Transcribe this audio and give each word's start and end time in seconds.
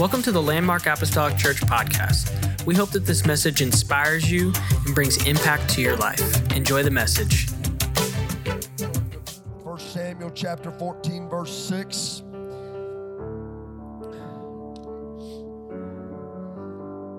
Welcome 0.00 0.22
to 0.22 0.32
the 0.32 0.40
Landmark 0.40 0.86
Apostolic 0.86 1.36
Church 1.36 1.60
podcast. 1.60 2.64
We 2.64 2.74
hope 2.74 2.90
that 2.92 3.04
this 3.04 3.26
message 3.26 3.60
inspires 3.60 4.32
you 4.32 4.50
and 4.86 4.94
brings 4.94 5.22
impact 5.26 5.68
to 5.74 5.82
your 5.82 5.94
life. 5.98 6.56
Enjoy 6.56 6.82
the 6.82 6.90
message. 6.90 7.50
1 9.62 9.78
Samuel 9.78 10.30
chapter 10.30 10.70
14, 10.70 11.28
verse 11.28 11.54
6. 11.54 12.22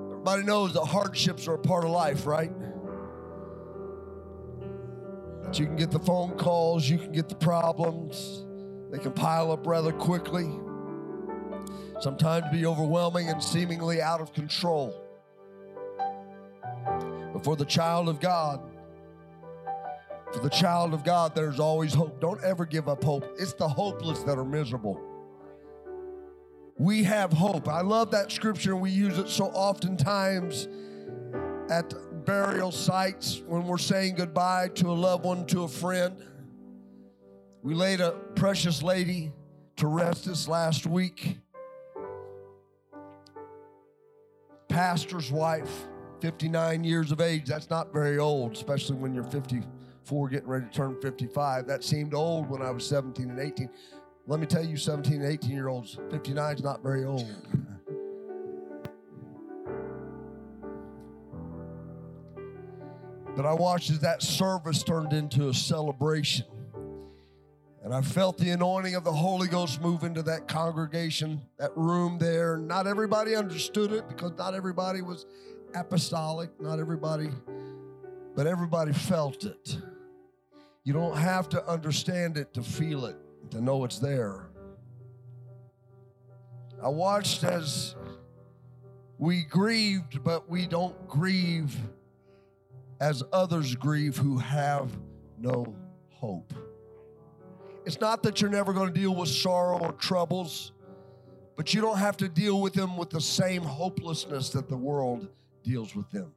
Everybody 0.10 0.42
knows 0.42 0.74
that 0.74 0.86
hardships 0.86 1.48
are 1.48 1.54
a 1.54 1.60
part 1.60 1.84
of 1.84 1.92
life, 1.92 2.26
right? 2.26 2.52
That 5.44 5.60
you 5.60 5.68
can 5.68 5.76
get 5.76 5.92
the 5.92 6.00
phone 6.00 6.32
calls, 6.32 6.90
you 6.90 6.98
can 6.98 7.12
get 7.12 7.30
the 7.30 7.36
problems, 7.36 8.44
they 8.90 8.98
can 8.98 9.12
pile 9.12 9.52
up 9.52 9.68
rather 9.68 9.92
quickly, 9.92 10.50
sometimes 12.02 12.46
be 12.52 12.66
overwhelming 12.66 13.30
and 13.30 13.42
seemingly 13.42 14.02
out 14.02 14.22
of 14.22 14.34
control. 14.34 14.94
But 17.34 17.44
for 17.44 17.56
the 17.56 17.66
child 17.66 18.10
of 18.10 18.20
God, 18.20 18.62
for 20.34 20.40
the 20.40 20.50
child 20.50 20.94
of 20.94 21.04
God, 21.04 21.36
there's 21.36 21.60
always 21.60 21.94
hope. 21.94 22.22
Don't 22.22 22.44
ever 22.44 22.66
give 22.66 22.88
up 22.88 23.04
hope. 23.04 23.26
It's 23.38 23.54
the 23.54 23.68
hopeless 23.68 24.24
that 24.24 24.38
are 24.38 24.46
miserable. 24.46 25.00
We 26.78 27.04
have 27.04 27.32
hope. 27.34 27.68
I 27.68 27.82
love 27.82 28.12
that 28.12 28.32
scripture, 28.32 28.72
and 28.72 28.82
we 28.82 28.90
use 28.90 29.18
it 29.18 29.30
so 29.30 29.46
oftentimes 29.46 30.68
at 31.70 31.94
burial 32.26 32.72
sites 32.72 33.42
when 33.46 33.66
we're 33.66 33.78
saying 33.78 34.16
goodbye 34.16 34.70
to 34.76 34.90
a 34.90 34.94
loved 34.94 35.26
one, 35.26 35.46
to 35.48 35.64
a 35.64 35.68
friend. 35.68 36.16
We 37.62 37.74
laid 37.74 38.02
a 38.02 38.12
precious 38.36 38.82
lady 38.82 39.32
to 39.76 39.88
rest 39.88 40.26
this 40.26 40.48
last 40.48 40.88
week. 40.88 41.41
Pastor's 44.72 45.34
wife, 45.34 45.88
59 46.22 46.86
years 46.86 47.12
of 47.12 47.20
age. 47.20 47.46
That's 47.46 47.70
not 47.70 47.92
very 47.92 48.18
old, 48.18 48.54
especially 48.54 48.96
when 48.96 49.14
you're 49.14 49.26
54, 49.26 50.30
getting 50.30 50.48
ready 50.48 50.66
to 50.66 50.72
turn 50.72 50.96
55. 51.02 51.68
That 51.68 51.84
seemed 51.84 52.14
old 52.14 52.50
when 52.50 52.62
I 52.62 52.72
was 52.72 52.86
17 52.88 53.32
and 53.32 53.40
18. 53.40 53.70
Let 54.28 54.40
me 54.40 54.46
tell 54.46 54.64
you, 54.64 54.78
17 54.78 55.22
and 55.22 55.30
18 55.30 55.52
year 55.52 55.68
olds, 55.68 56.00
59 56.10 56.56
is 56.56 56.64
not 56.64 56.82
very 56.82 57.04
old. 57.04 57.30
But 63.36 63.46
I 63.46 63.54
watched 63.54 63.90
as 63.90 64.00
that 64.00 64.22
service 64.22 64.84
turned 64.84 65.12
into 65.12 65.50
a 65.50 65.54
celebration. 65.54 66.46
And 67.84 67.96
I 67.96 68.02
felt 68.02 68.38
the 68.38 68.52
anointing 68.52 68.94
of 68.94 69.04
the 69.04 69.12
Holy 69.12 69.48
Ghost 69.48 69.82
move 69.82 70.04
into 70.04 70.22
that 70.24 70.48
congregation, 70.48 71.42
that 71.58 71.76
room 71.76 72.20
there. 72.20 72.58
Not 72.58 72.86
everybody 72.86 73.36
understood 73.36 73.92
it 73.92 74.08
because 74.08 74.34
not 74.38 74.54
everybody 74.54 75.02
was 75.02 75.26
apostolic, 75.74 76.50
not 76.60 76.80
everybody, 76.80 77.30
but 78.36 78.46
everybody 78.46 78.94
felt 78.94 79.46
it. 79.46 79.78
You 80.84 80.94
don't 80.94 81.18
have 81.18 81.50
to 81.50 81.68
understand 81.68 82.38
it 82.38 82.54
to 82.54 82.62
feel 82.62 83.06
it, 83.06 83.16
to 83.50 83.62
know 83.62 83.84
it's 83.84 83.98
there. 83.98 84.48
I 86.84 86.88
watched 86.90 87.44
as 87.44 87.96
we 89.18 89.44
grieved, 89.44 90.24
but 90.24 90.50
we 90.50 90.68
don't 90.68 91.08
grieve 91.08 91.76
as 93.00 93.24
others 93.34 93.76
grieve 93.76 94.18
who 94.18 94.38
have 94.38 94.92
no 95.40 95.76
hope. 96.10 96.54
It's 97.86 98.00
not 98.00 98.22
that 98.24 98.42
you're 98.42 98.50
never 98.50 98.74
going 98.74 98.94
to 98.94 99.00
deal 99.00 99.16
with 99.16 99.30
sorrow 99.30 99.80
or 99.80 99.92
troubles, 99.94 100.72
but 101.56 101.74
you 101.74 101.82
don't 101.82 101.98
have 101.98 102.18
to 102.18 102.30
deal 102.30 102.62
with 102.62 102.74
them 102.74 102.96
with 102.96 103.10
the 103.10 103.22
same 103.22 103.64
hopelessness 103.64 104.50
that 104.50 104.70
the 104.70 104.78
world 104.78 105.28
deals 105.64 105.96
with 105.96 106.10
them. 106.12 106.32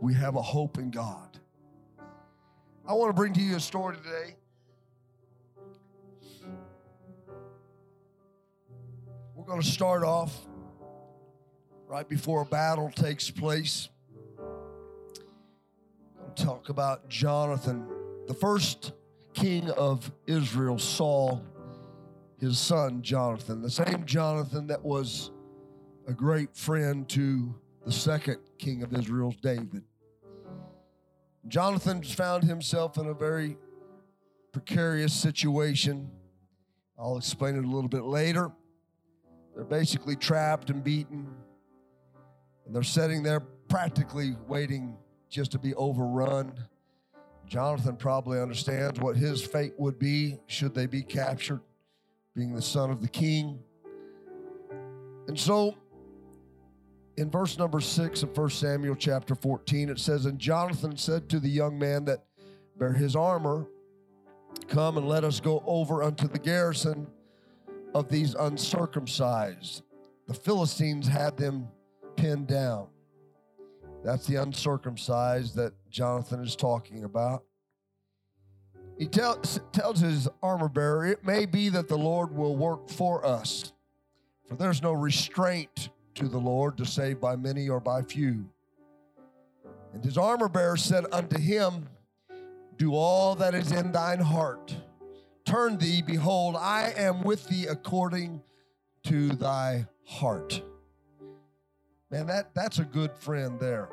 We 0.00 0.12
have 0.14 0.34
a 0.36 0.42
hope 0.42 0.78
in 0.78 0.90
God. 0.90 1.38
I 2.86 2.92
want 2.92 3.10
to 3.10 3.14
bring 3.14 3.32
to 3.34 3.40
you 3.40 3.56
a 3.56 3.60
story 3.60 3.96
today. 3.96 4.36
We're 9.34 9.44
going 9.44 9.62
to 9.62 9.66
start 9.66 10.02
off 10.02 10.46
right 11.86 12.08
before 12.08 12.42
a 12.42 12.46
battle 12.46 12.90
takes 12.90 13.30
place. 13.30 13.88
I'll 16.20 16.34
talk 16.34 16.68
about 16.70 17.08
Jonathan, 17.08 17.86
the 18.26 18.34
first 18.34 18.92
king 19.34 19.70
of 19.70 20.10
Israel, 20.26 20.78
Saul, 20.78 21.42
his 22.38 22.58
son 22.58 23.02
Jonathan, 23.02 23.60
the 23.60 23.70
same 23.70 24.04
Jonathan 24.06 24.66
that 24.68 24.82
was 24.82 25.30
a 26.06 26.12
great 26.12 26.56
friend 26.56 27.08
to 27.10 27.54
the 27.84 27.92
second 27.92 28.38
king 28.58 28.82
of 28.82 28.94
Israel, 28.94 29.34
David. 29.42 29.82
Jonathan 31.48 32.02
found 32.02 32.44
himself 32.44 32.96
in 32.96 33.06
a 33.06 33.14
very 33.14 33.58
precarious 34.52 35.12
situation. 35.12 36.10
I'll 36.98 37.18
explain 37.18 37.56
it 37.56 37.64
a 37.64 37.68
little 37.68 37.88
bit 37.88 38.04
later. 38.04 38.50
They're 39.54 39.64
basically 39.64 40.16
trapped 40.16 40.70
and 40.70 40.82
beaten, 40.82 41.26
and 42.64 42.74
they're 42.74 42.82
sitting 42.82 43.22
there 43.22 43.40
practically 43.68 44.36
waiting 44.48 44.96
just 45.28 45.52
to 45.52 45.58
be 45.58 45.74
overrun. 45.74 46.52
Jonathan 47.54 47.94
probably 47.94 48.40
understands 48.40 48.98
what 48.98 49.16
his 49.16 49.40
fate 49.40 49.74
would 49.78 49.96
be 49.96 50.40
should 50.48 50.74
they 50.74 50.86
be 50.86 51.02
captured, 51.02 51.60
being 52.34 52.52
the 52.52 52.60
son 52.60 52.90
of 52.90 53.00
the 53.00 53.06
king. 53.06 53.60
And 55.28 55.38
so, 55.38 55.76
in 57.16 57.30
verse 57.30 57.56
number 57.56 57.80
six 57.80 58.24
of 58.24 58.36
1 58.36 58.50
Samuel 58.50 58.96
chapter 58.96 59.36
14, 59.36 59.88
it 59.88 60.00
says, 60.00 60.26
And 60.26 60.36
Jonathan 60.36 60.96
said 60.96 61.28
to 61.28 61.38
the 61.38 61.48
young 61.48 61.78
man 61.78 62.04
that 62.06 62.24
bare 62.76 62.92
his 62.92 63.14
armor, 63.14 63.68
Come 64.66 64.98
and 64.98 65.06
let 65.06 65.22
us 65.22 65.38
go 65.38 65.62
over 65.64 66.02
unto 66.02 66.26
the 66.26 66.40
garrison 66.40 67.06
of 67.94 68.08
these 68.08 68.34
uncircumcised. 68.34 69.84
The 70.26 70.34
Philistines 70.34 71.06
had 71.06 71.36
them 71.36 71.68
pinned 72.16 72.48
down. 72.48 72.88
That's 74.04 74.26
the 74.26 74.36
uncircumcised 74.36 75.56
that 75.56 75.72
Jonathan 75.90 76.40
is 76.44 76.54
talking 76.54 77.04
about. 77.04 77.42
He 78.98 79.06
tell, 79.06 79.36
tells 79.72 80.00
his 80.00 80.28
armor 80.42 80.68
bearer, 80.68 81.06
It 81.06 81.24
may 81.24 81.46
be 81.46 81.70
that 81.70 81.88
the 81.88 81.96
Lord 81.96 82.36
will 82.36 82.54
work 82.54 82.90
for 82.90 83.24
us, 83.24 83.72
for 84.46 84.56
there's 84.56 84.82
no 84.82 84.92
restraint 84.92 85.88
to 86.16 86.28
the 86.28 86.38
Lord 86.38 86.76
to 86.76 86.84
save 86.84 87.18
by 87.18 87.34
many 87.34 87.68
or 87.68 87.80
by 87.80 88.02
few. 88.02 88.44
And 89.94 90.04
his 90.04 90.18
armor 90.18 90.48
bearer 90.48 90.76
said 90.76 91.06
unto 91.10 91.38
him, 91.38 91.88
Do 92.76 92.94
all 92.94 93.34
that 93.36 93.54
is 93.54 93.72
in 93.72 93.90
thine 93.90 94.20
heart. 94.20 94.76
Turn 95.46 95.78
thee, 95.78 96.02
behold, 96.02 96.56
I 96.56 96.92
am 96.96 97.22
with 97.22 97.48
thee 97.48 97.66
according 97.66 98.42
to 99.04 99.30
thy 99.30 99.86
heart. 100.04 100.62
Man, 102.10 102.26
that, 102.26 102.54
that's 102.54 102.78
a 102.78 102.84
good 102.84 103.16
friend 103.16 103.58
there. 103.58 103.88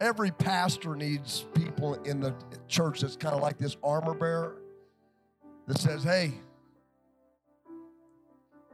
Every 0.00 0.30
pastor 0.30 0.94
needs 0.94 1.46
people 1.54 1.94
in 2.04 2.20
the 2.20 2.34
church 2.68 3.00
that's 3.00 3.16
kind 3.16 3.34
of 3.34 3.42
like 3.42 3.58
this 3.58 3.76
armor 3.82 4.14
bearer 4.14 4.62
that 5.66 5.78
says, 5.78 6.04
hey, 6.04 6.32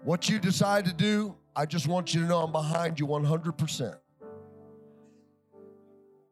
what 0.05 0.29
you 0.29 0.39
decide 0.39 0.85
to 0.85 0.93
do, 0.93 1.35
I 1.57 1.65
just 1.65 1.89
want 1.89 2.15
you 2.15 2.21
to 2.21 2.27
know 2.27 2.41
I'm 2.41 2.53
behind 2.53 3.01
you 3.01 3.07
100%. 3.07 3.97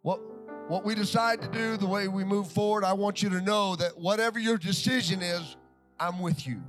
What, 0.03 0.21
what 0.69 0.85
we 0.85 0.95
decide 0.95 1.41
to 1.43 1.49
do, 1.49 1.77
the 1.79 1.87
way 1.87 2.07
we 2.07 2.23
move 2.23 2.49
forward, 2.49 2.85
I 2.85 2.93
want 2.93 3.23
you 3.23 3.31
to 3.31 3.41
know 3.41 3.77
that 3.77 3.97
whatever 3.97 4.39
your 4.39 4.59
decision 4.59 5.23
is, 5.23 5.57
I'm 5.99 6.21
with 6.21 6.47
you. 6.47 6.63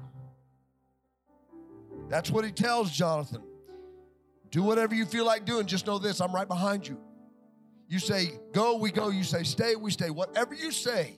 That's 2.09 2.31
what 2.31 2.45
he 2.45 2.51
tells 2.51 2.91
Jonathan. 2.91 3.41
Do 4.53 4.61
whatever 4.61 4.93
you 4.93 5.05
feel 5.05 5.25
like 5.25 5.45
doing. 5.45 5.65
Just 5.65 5.87
know 5.87 5.97
this 5.97 6.21
I'm 6.21 6.31
right 6.31 6.47
behind 6.47 6.87
you. 6.87 6.99
You 7.87 7.97
say, 7.97 8.33
go, 8.51 8.77
we 8.77 8.91
go. 8.91 9.09
You 9.09 9.23
say, 9.23 9.41
stay, 9.41 9.75
we 9.75 9.89
stay. 9.89 10.11
Whatever 10.11 10.53
you 10.53 10.71
say, 10.71 11.17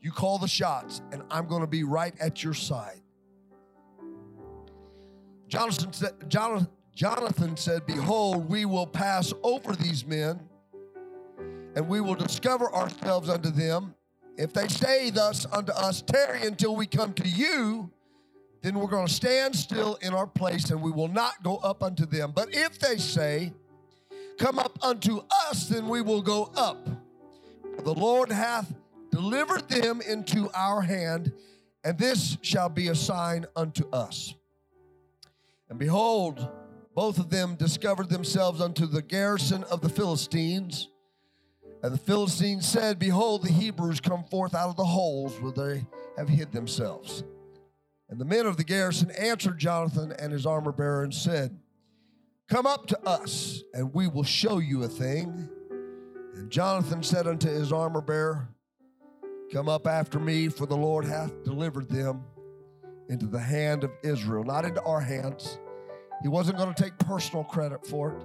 you 0.00 0.10
call 0.10 0.38
the 0.38 0.48
shots, 0.48 1.00
and 1.12 1.22
I'm 1.30 1.46
going 1.46 1.60
to 1.60 1.68
be 1.68 1.84
right 1.84 2.12
at 2.18 2.42
your 2.42 2.54
side. 2.54 3.00
Jonathan 5.46 5.92
said, 5.92 6.28
Jonathan, 6.28 6.66
Jonathan 6.92 7.56
said, 7.56 7.86
Behold, 7.86 8.48
we 8.48 8.64
will 8.64 8.88
pass 8.88 9.32
over 9.44 9.76
these 9.76 10.04
men, 10.04 10.40
and 11.76 11.88
we 11.88 12.00
will 12.00 12.16
discover 12.16 12.74
ourselves 12.74 13.28
unto 13.28 13.52
them. 13.52 13.94
If 14.36 14.52
they 14.52 14.66
stay 14.66 15.10
thus 15.10 15.46
unto 15.52 15.70
us, 15.70 16.02
tarry 16.02 16.44
until 16.48 16.74
we 16.74 16.86
come 16.86 17.12
to 17.12 17.28
you, 17.28 17.92
then 18.62 18.78
we're 18.78 18.86
going 18.86 19.06
to 19.06 19.12
stand 19.12 19.54
still 19.56 19.96
in 20.02 20.14
our 20.14 20.26
place 20.26 20.70
and 20.70 20.80
we 20.80 20.90
will 20.90 21.08
not 21.08 21.42
go 21.42 21.56
up 21.56 21.82
unto 21.82 22.06
them. 22.06 22.32
But 22.34 22.54
if 22.54 22.78
they 22.78 22.96
say, 22.96 23.52
Come 24.38 24.58
up 24.58 24.78
unto 24.82 25.22
us, 25.48 25.68
then 25.68 25.88
we 25.88 26.02
will 26.02 26.22
go 26.22 26.50
up. 26.56 26.88
The 27.84 27.92
Lord 27.92 28.32
hath 28.32 28.74
delivered 29.10 29.68
them 29.68 30.00
into 30.00 30.50
our 30.54 30.80
hand, 30.80 31.32
and 31.84 31.98
this 31.98 32.38
shall 32.42 32.68
be 32.68 32.88
a 32.88 32.94
sign 32.94 33.46
unto 33.54 33.88
us. 33.90 34.34
And 35.68 35.78
behold, 35.78 36.48
both 36.94 37.18
of 37.18 37.30
them 37.30 37.54
discovered 37.54 38.08
themselves 38.08 38.60
unto 38.60 38.86
the 38.86 39.02
garrison 39.02 39.64
of 39.64 39.80
the 39.80 39.88
Philistines. 39.88 40.88
And 41.82 41.92
the 41.92 41.98
Philistines 41.98 42.66
said, 42.66 42.98
Behold, 42.98 43.44
the 43.44 43.52
Hebrews 43.52 44.00
come 44.00 44.24
forth 44.24 44.54
out 44.54 44.70
of 44.70 44.76
the 44.76 44.84
holes 44.84 45.38
where 45.40 45.52
they 45.52 45.86
have 46.16 46.28
hid 46.28 46.52
themselves. 46.52 47.24
And 48.12 48.20
the 48.20 48.26
men 48.26 48.44
of 48.44 48.58
the 48.58 48.64
garrison 48.64 49.10
answered 49.12 49.58
Jonathan 49.58 50.12
and 50.18 50.34
his 50.34 50.44
armor 50.44 50.70
bearer 50.70 51.02
and 51.02 51.14
said, 51.14 51.58
Come 52.46 52.66
up 52.66 52.86
to 52.88 53.08
us, 53.08 53.62
and 53.72 53.94
we 53.94 54.06
will 54.06 54.22
show 54.22 54.58
you 54.58 54.82
a 54.82 54.86
thing. 54.86 55.48
And 56.34 56.50
Jonathan 56.50 57.02
said 57.02 57.26
unto 57.26 57.48
his 57.48 57.72
armor 57.72 58.02
bearer, 58.02 58.50
Come 59.50 59.66
up 59.66 59.86
after 59.86 60.18
me, 60.18 60.48
for 60.48 60.66
the 60.66 60.76
Lord 60.76 61.06
hath 61.06 61.42
delivered 61.42 61.88
them 61.88 62.22
into 63.08 63.24
the 63.24 63.40
hand 63.40 63.82
of 63.82 63.90
Israel, 64.02 64.44
not 64.44 64.66
into 64.66 64.82
our 64.82 65.00
hands. 65.00 65.58
He 66.20 66.28
wasn't 66.28 66.58
going 66.58 66.74
to 66.74 66.82
take 66.82 66.98
personal 66.98 67.44
credit 67.44 67.86
for 67.86 68.12
it. 68.12 68.22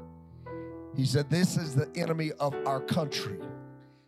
He 0.97 1.05
said, 1.05 1.29
This 1.29 1.55
is 1.55 1.75
the 1.75 1.89
enemy 1.95 2.33
of 2.41 2.53
our 2.65 2.81
country. 2.81 3.39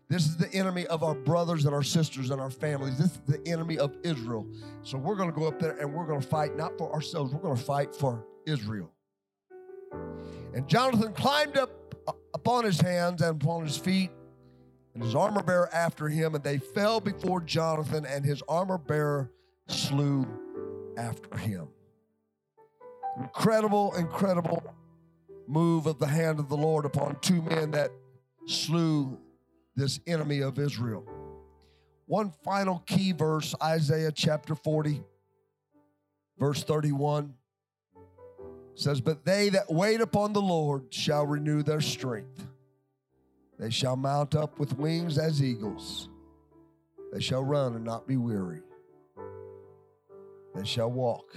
This 0.09 0.25
is 0.25 0.37
the 0.37 0.51
enemy 0.53 0.87
of 0.87 1.03
our 1.03 1.13
brothers 1.13 1.65
and 1.65 1.75
our 1.75 1.83
sisters 1.83 2.31
and 2.31 2.41
our 2.41 2.49
families. 2.49 2.97
This 2.97 3.11
is 3.11 3.21
the 3.27 3.47
enemy 3.47 3.77
of 3.77 3.95
Israel. 4.03 4.47
So 4.81 4.97
we're 4.97 5.15
going 5.15 5.29
to 5.29 5.35
go 5.39 5.47
up 5.47 5.59
there 5.59 5.77
and 5.77 5.93
we're 5.93 6.07
going 6.07 6.19
to 6.19 6.27
fight 6.27 6.57
not 6.57 6.75
for 6.79 6.91
ourselves, 6.91 7.31
we're 7.31 7.41
going 7.41 7.55
to 7.55 7.63
fight 7.63 7.93
for 7.93 8.25
Israel. 8.47 8.91
And 10.55 10.67
Jonathan 10.67 11.13
climbed 11.13 11.57
up 11.57 11.93
uh, 12.07 12.13
upon 12.33 12.65
his 12.65 12.81
hands 12.81 13.21
and 13.21 13.39
upon 13.41 13.63
his 13.63 13.77
feet, 13.77 14.09
and 14.95 15.03
his 15.03 15.13
armor 15.13 15.43
bearer 15.43 15.69
after 15.71 16.09
him, 16.09 16.33
and 16.33 16.43
they 16.43 16.57
fell 16.57 16.99
before 16.99 17.39
Jonathan, 17.41 18.03
and 18.05 18.25
his 18.25 18.41
armor 18.47 18.79
bearer 18.79 19.31
slew 19.67 20.27
after 20.97 21.37
him. 21.37 21.67
Incredible, 23.19 23.93
incredible 23.93 24.63
move 25.47 25.85
of 25.85 25.99
the 25.99 26.07
hand 26.07 26.39
of 26.39 26.49
the 26.49 26.57
Lord 26.57 26.85
upon 26.85 27.17
two 27.21 27.43
men 27.43 27.71
that 27.71 27.91
slew 28.47 29.19
this 29.79 29.99
enemy 30.05 30.41
of 30.41 30.59
Israel. 30.59 31.07
One 32.05 32.31
final 32.43 32.83
key 32.85 33.13
verse, 33.13 33.55
Isaiah 33.63 34.11
chapter 34.11 34.53
40, 34.55 35.01
verse 36.37 36.63
31 36.63 37.33
says, 38.75 38.99
But 38.99 39.25
they 39.25 39.49
that 39.49 39.71
wait 39.71 40.01
upon 40.01 40.33
the 40.33 40.41
Lord 40.41 40.93
shall 40.93 41.25
renew 41.25 41.63
their 41.63 41.81
strength. 41.81 42.45
They 43.57 43.69
shall 43.69 43.95
mount 43.95 44.35
up 44.35 44.59
with 44.59 44.77
wings 44.77 45.17
as 45.17 45.41
eagles. 45.41 46.09
They 47.13 47.21
shall 47.21 47.43
run 47.43 47.75
and 47.75 47.85
not 47.85 48.07
be 48.07 48.17
weary. 48.17 48.61
They 50.55 50.65
shall 50.65 50.91
walk 50.91 51.35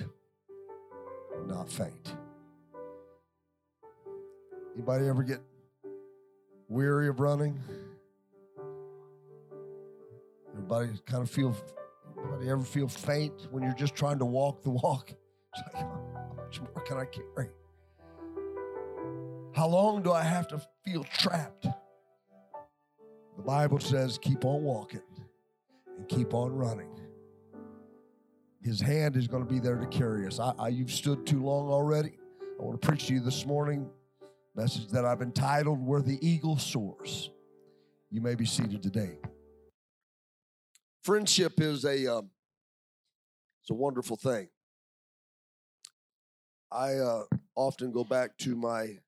and 1.36 1.48
not 1.48 1.70
faint. 1.70 2.14
Anybody 4.74 5.06
ever 5.06 5.22
get 5.22 5.40
weary 6.68 7.08
of 7.08 7.20
running? 7.20 7.60
Everybody 10.52 10.90
kind 11.06 11.22
of 11.22 11.30
feel, 11.30 11.56
anybody 12.18 12.50
ever 12.50 12.62
feel 12.62 12.88
faint 12.88 13.48
when 13.50 13.62
you're 13.62 13.74
just 13.74 13.94
trying 13.94 14.18
to 14.18 14.24
walk 14.24 14.62
the 14.62 14.70
walk? 14.70 15.12
It's 15.54 15.74
like, 15.74 15.82
how 15.84 16.32
much 16.34 16.60
more 16.62 16.82
can 16.86 16.96
I 16.96 17.04
carry? 17.04 17.50
How 19.54 19.68
long 19.68 20.02
do 20.02 20.10
I 20.10 20.22
have 20.22 20.48
to 20.48 20.62
feel 20.82 21.04
trapped? 21.04 21.66
The 23.36 23.42
Bible 23.42 23.78
says, 23.78 24.16
keep 24.16 24.46
on 24.46 24.62
walking 24.62 25.02
and 25.98 26.08
keep 26.08 26.32
on 26.32 26.52
running. 26.52 26.88
His 28.62 28.80
hand 28.80 29.16
is 29.16 29.28
going 29.28 29.44
to 29.44 29.52
be 29.52 29.58
there 29.58 29.76
to 29.76 29.86
carry 29.88 30.26
us. 30.26 30.40
I, 30.40 30.54
I, 30.58 30.68
you've 30.68 30.90
stood 30.90 31.26
too 31.26 31.42
long 31.42 31.68
already. 31.68 32.12
I 32.40 32.62
want 32.62 32.80
to 32.80 32.88
preach 32.88 33.08
to 33.08 33.14
you 33.14 33.20
this 33.20 33.44
morning 33.44 33.90
message 34.54 34.88
that 34.88 35.04
I've 35.04 35.20
entitled 35.20 35.84
"Where 35.84 36.00
the 36.00 36.18
Eagle 36.26 36.56
Soars." 36.56 37.30
You 38.10 38.20
may 38.20 38.34
be 38.34 38.46
seated 38.46 38.82
today. 38.82 39.18
Friendship 41.02 41.60
is 41.60 41.84
a 41.84 42.06
um, 42.06 42.30
a 43.70 43.74
wonderful 43.74 44.16
thing. 44.16 44.48
I 46.70 46.94
uh, 46.94 47.24
often 47.56 47.92
go 47.92 48.04
back 48.04 48.36
to 48.38 48.56
my 48.56 48.98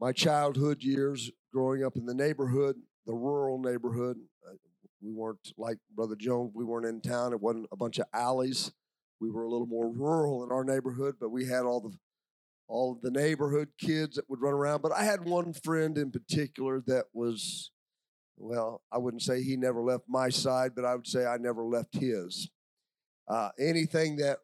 my 0.00 0.12
childhood 0.12 0.82
years, 0.82 1.30
growing 1.52 1.84
up 1.84 1.96
in 1.96 2.06
the 2.06 2.14
neighborhood, 2.14 2.76
the 3.06 3.14
rural 3.14 3.58
neighborhood. 3.58 4.18
Uh, 4.46 4.54
we 5.02 5.12
weren't 5.12 5.52
like 5.58 5.78
Brother 5.94 6.16
Jones. 6.16 6.52
We 6.54 6.64
weren't 6.64 6.86
in 6.86 7.00
town. 7.00 7.32
It 7.32 7.40
wasn't 7.40 7.68
a 7.72 7.76
bunch 7.76 7.98
of 7.98 8.06
alleys. 8.14 8.72
We 9.20 9.30
were 9.30 9.44
a 9.44 9.50
little 9.50 9.66
more 9.66 9.90
rural 9.90 10.44
in 10.44 10.52
our 10.52 10.64
neighborhood, 10.64 11.16
but 11.20 11.30
we 11.30 11.46
had 11.46 11.64
all 11.64 11.80
the 11.80 11.92
all 12.68 12.98
the 13.02 13.10
neighborhood 13.10 13.68
kids 13.78 14.16
that 14.16 14.28
would 14.28 14.40
run 14.40 14.54
around. 14.54 14.82
But 14.82 14.92
I 14.92 15.04
had 15.04 15.24
one 15.24 15.52
friend 15.52 15.96
in 15.98 16.10
particular 16.10 16.82
that 16.86 17.06
was, 17.12 17.70
well, 18.36 18.82
I 18.92 18.98
wouldn't 18.98 19.22
say 19.22 19.42
he 19.42 19.56
never 19.56 19.82
left 19.82 20.04
my 20.08 20.28
side, 20.28 20.72
but 20.74 20.84
I 20.84 20.94
would 20.94 21.06
say 21.06 21.26
I 21.26 21.36
never 21.38 21.64
left 21.64 21.94
his. 21.94 22.50
Uh, 23.28 23.50
anything 23.58 24.16
that 24.16 24.38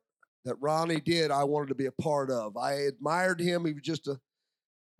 that 0.44 0.56
Ronnie 0.60 1.00
did, 1.00 1.30
I 1.30 1.44
wanted 1.44 1.68
to 1.68 1.74
be 1.76 1.86
a 1.86 1.92
part 1.92 2.30
of. 2.30 2.56
I 2.56 2.72
admired 2.72 3.40
him. 3.40 3.64
He 3.64 3.72
was 3.72 3.82
just 3.82 4.08
a 4.08 4.18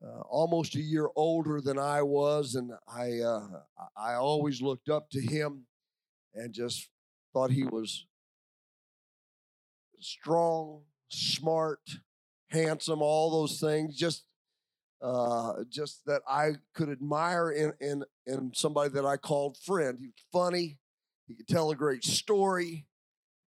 uh, 0.05 0.21
almost 0.29 0.75
a 0.75 0.81
year 0.81 1.09
older 1.15 1.61
than 1.61 1.79
I 1.79 2.03
was, 2.03 2.55
and 2.55 2.73
I 2.89 3.21
uh, 3.21 3.61
I 3.97 4.15
always 4.15 4.61
looked 4.61 4.89
up 4.89 5.11
to 5.11 5.21
him 5.21 5.67
and 6.35 6.53
just 6.53 6.89
thought 7.33 7.51
he 7.51 7.65
was 7.65 8.07
strong, 10.01 10.83
smart, 11.09 11.81
handsome, 12.51 13.01
all 13.01 13.31
those 13.31 13.61
things. 13.61 13.97
Just 13.97 14.25
uh, 15.03 15.65
just 15.69 16.05
that 16.07 16.23
I 16.29 16.53
could 16.75 16.89
admire 16.89 17.51
in 17.51 17.73
in 17.81 18.05
in 18.27 18.53
somebody 18.55 18.91
that 18.91 19.05
I 19.05 19.17
called 19.17 19.57
friend. 19.59 19.99
He 20.01 20.07
was 20.07 20.25
funny. 20.33 20.79
He 21.27 21.35
could 21.35 21.49
tell 21.49 21.71
a 21.71 21.77
great 21.77 22.05
story, 22.05 22.87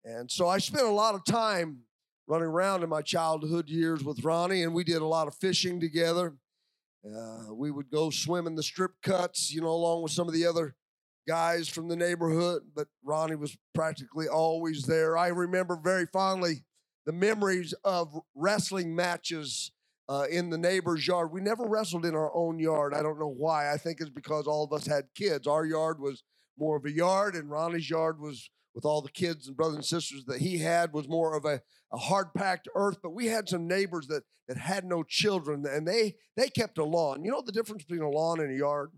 and 0.04 0.30
so 0.30 0.48
I 0.48 0.58
spent 0.58 0.86
a 0.86 0.92
lot 0.92 1.16
of 1.16 1.24
time 1.26 1.80
running 2.28 2.48
around 2.48 2.84
in 2.84 2.90
my 2.90 3.02
childhood 3.02 3.70
years 3.70 4.04
with 4.04 4.24
Ronnie, 4.24 4.64
and 4.64 4.74
we 4.74 4.84
did 4.84 5.02
a 5.02 5.06
lot 5.06 5.28
of 5.28 5.36
fishing 5.36 5.80
together. 5.80 6.36
Uh, 7.06 7.54
we 7.54 7.70
would 7.70 7.90
go 7.92 8.10
swim 8.10 8.48
in 8.48 8.56
the 8.56 8.64
strip 8.64 8.94
cuts, 9.04 9.54
you 9.54 9.62
know, 9.62 9.68
along 9.70 10.02
with 10.02 10.12
some 10.12 10.28
of 10.28 10.34
the 10.34 10.46
other 10.46 10.76
guys 11.28 11.68
from 11.68 11.88
the 11.88 11.96
neighborhood, 11.96 12.64
but 12.76 12.88
Ronnie 13.04 13.36
was 13.36 13.58
practically 13.74 14.28
always 14.28 14.84
there. 14.84 15.18
I 15.18 15.28
remember 15.28 15.76
very 15.76 16.06
fondly 16.08 16.64
the 17.06 17.14
memories 17.14 17.74
of 17.84 18.20
wrestling 18.34 18.96
matches 18.96 19.72
uh, 20.08 20.26
in 20.30 20.50
the 20.50 20.58
neighbor's 20.58 21.08
yard. 21.08 21.32
We 21.32 21.42
never 21.42 21.66
wrestled 21.66 22.06
in 22.06 22.16
our 22.16 22.34
own 22.36 22.60
yard. 22.60 22.94
I 22.94 23.02
don't 23.02 23.20
know 23.20 23.34
why. 23.36 23.72
I 23.72 23.78
think 23.78 24.00
it's 24.00 24.10
because 24.10 24.48
all 24.48 24.64
of 24.64 24.74
us 24.74 24.86
had 24.86 25.06
kids. 25.16 25.48
Our 25.48 25.66
yard 25.66 26.00
was 26.00 26.24
more 26.58 26.78
of 26.78 26.86
a 26.86 26.92
yard, 26.92 27.36
and 27.36 27.50
Ronnie's 27.50 27.90
yard 27.90 28.20
was 28.20 28.50
with 28.74 28.86
all 28.86 29.02
the 29.02 29.10
kids 29.10 29.48
and 29.48 29.56
brothers 29.56 29.76
and 29.76 29.86
sisters 29.86 30.26
that 30.26 30.42
he 30.42 30.58
had 30.58 30.94
was 30.94 31.08
more 31.08 31.36
of 31.36 31.46
a, 31.46 31.62
a 31.94 31.98
hard 31.98 32.34
packed 32.36 32.68
earth. 32.76 32.98
But 33.02 33.14
we 33.14 33.28
had 33.28 33.50
some 33.50 33.68
neighbors 33.68 34.08
that 34.08 34.24
that 34.48 34.58
had 34.58 34.86
no 34.86 35.04
children, 35.04 35.66
and 35.66 35.88
they 35.88 36.16
they 36.38 36.50
kept 36.50 36.78
a 36.78 36.84
lawn. 36.84 37.24
You 37.24 37.32
know 37.32 37.42
the 37.42 37.52
difference 37.52 37.84
between 37.84 38.04
a 38.04 38.10
lawn 38.10 38.40
and 38.40 38.52
a 38.52 38.58
yard. 38.58 38.92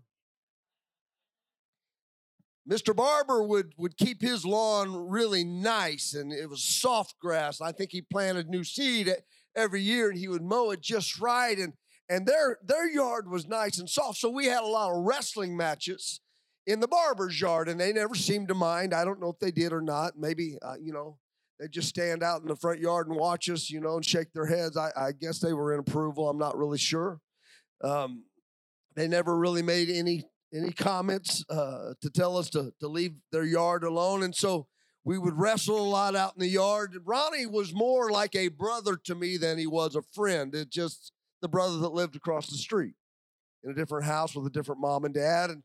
Mr. 2.68 2.94
Barber 2.94 3.42
would 3.42 3.72
would 3.78 3.96
keep 3.96 4.20
his 4.20 4.44
lawn 4.44 5.08
really 5.08 5.42
nice, 5.42 6.12
and 6.12 6.32
it 6.32 6.50
was 6.50 6.62
soft 6.62 7.18
grass. 7.18 7.62
I 7.62 7.72
think 7.72 7.92
he 7.92 8.02
planted 8.02 8.48
new 8.48 8.62
seed 8.62 9.08
every 9.56 9.82
year, 9.82 10.10
and 10.10 10.18
he 10.18 10.28
would 10.28 10.42
mow 10.42 10.70
it 10.70 10.80
just 10.80 11.20
right. 11.20 11.58
And 11.58 11.74
and 12.08 12.26
their 12.26 12.58
their 12.64 12.88
yard 12.88 13.30
was 13.30 13.46
nice 13.46 13.78
and 13.78 13.88
soft, 13.88 14.18
so 14.18 14.30
we 14.30 14.46
had 14.46 14.62
a 14.62 14.66
lot 14.66 14.90
of 14.90 15.04
wrestling 15.04 15.56
matches 15.56 16.20
in 16.66 16.80
the 16.80 16.88
Barber's 16.88 17.40
yard, 17.40 17.68
and 17.68 17.80
they 17.80 17.92
never 17.92 18.14
seemed 18.14 18.48
to 18.48 18.54
mind. 18.54 18.92
I 18.92 19.04
don't 19.04 19.20
know 19.20 19.30
if 19.30 19.38
they 19.38 19.50
did 19.50 19.72
or 19.72 19.80
not. 19.80 20.18
Maybe, 20.18 20.58
uh, 20.60 20.74
you 20.78 20.92
know, 20.92 21.18
they 21.58 21.66
just 21.66 21.88
stand 21.88 22.22
out 22.22 22.42
in 22.42 22.48
the 22.48 22.56
front 22.56 22.78
yard 22.78 23.08
and 23.08 23.16
watch 23.16 23.48
us, 23.48 23.70
you 23.70 23.80
know, 23.80 23.96
and 23.96 24.04
shake 24.04 24.32
their 24.34 24.46
heads. 24.46 24.76
I, 24.76 24.90
I 24.94 25.12
guess 25.12 25.38
they 25.38 25.54
were 25.54 25.72
in 25.72 25.80
approval. 25.80 26.28
I'm 26.28 26.38
not 26.38 26.58
really 26.58 26.78
sure. 26.78 27.20
Um, 27.82 28.24
they 28.96 29.08
never 29.08 29.36
really 29.36 29.62
made 29.62 29.88
any 29.88 30.24
any 30.52 30.72
comments 30.72 31.44
uh, 31.50 31.94
to 32.00 32.10
tell 32.10 32.36
us 32.36 32.50
to, 32.50 32.72
to 32.80 32.88
leave 32.88 33.12
their 33.32 33.44
yard 33.44 33.84
alone. 33.84 34.22
And 34.22 34.34
so 34.34 34.66
we 35.04 35.18
would 35.18 35.38
wrestle 35.38 35.78
a 35.78 35.88
lot 35.88 36.14
out 36.14 36.34
in 36.34 36.40
the 36.40 36.48
yard. 36.48 36.96
Ronnie 37.04 37.46
was 37.46 37.72
more 37.72 38.10
like 38.10 38.34
a 38.34 38.48
brother 38.48 38.96
to 39.04 39.14
me 39.14 39.36
than 39.36 39.58
he 39.58 39.66
was 39.66 39.96
a 39.96 40.02
friend. 40.02 40.54
It's 40.54 40.74
just 40.74 41.12
the 41.40 41.48
brother 41.48 41.78
that 41.78 41.92
lived 41.92 42.16
across 42.16 42.48
the 42.48 42.58
street 42.58 42.94
in 43.64 43.70
a 43.70 43.74
different 43.74 44.06
house 44.06 44.34
with 44.34 44.46
a 44.46 44.50
different 44.50 44.80
mom 44.80 45.04
and 45.04 45.14
dad. 45.14 45.50
And 45.50 45.62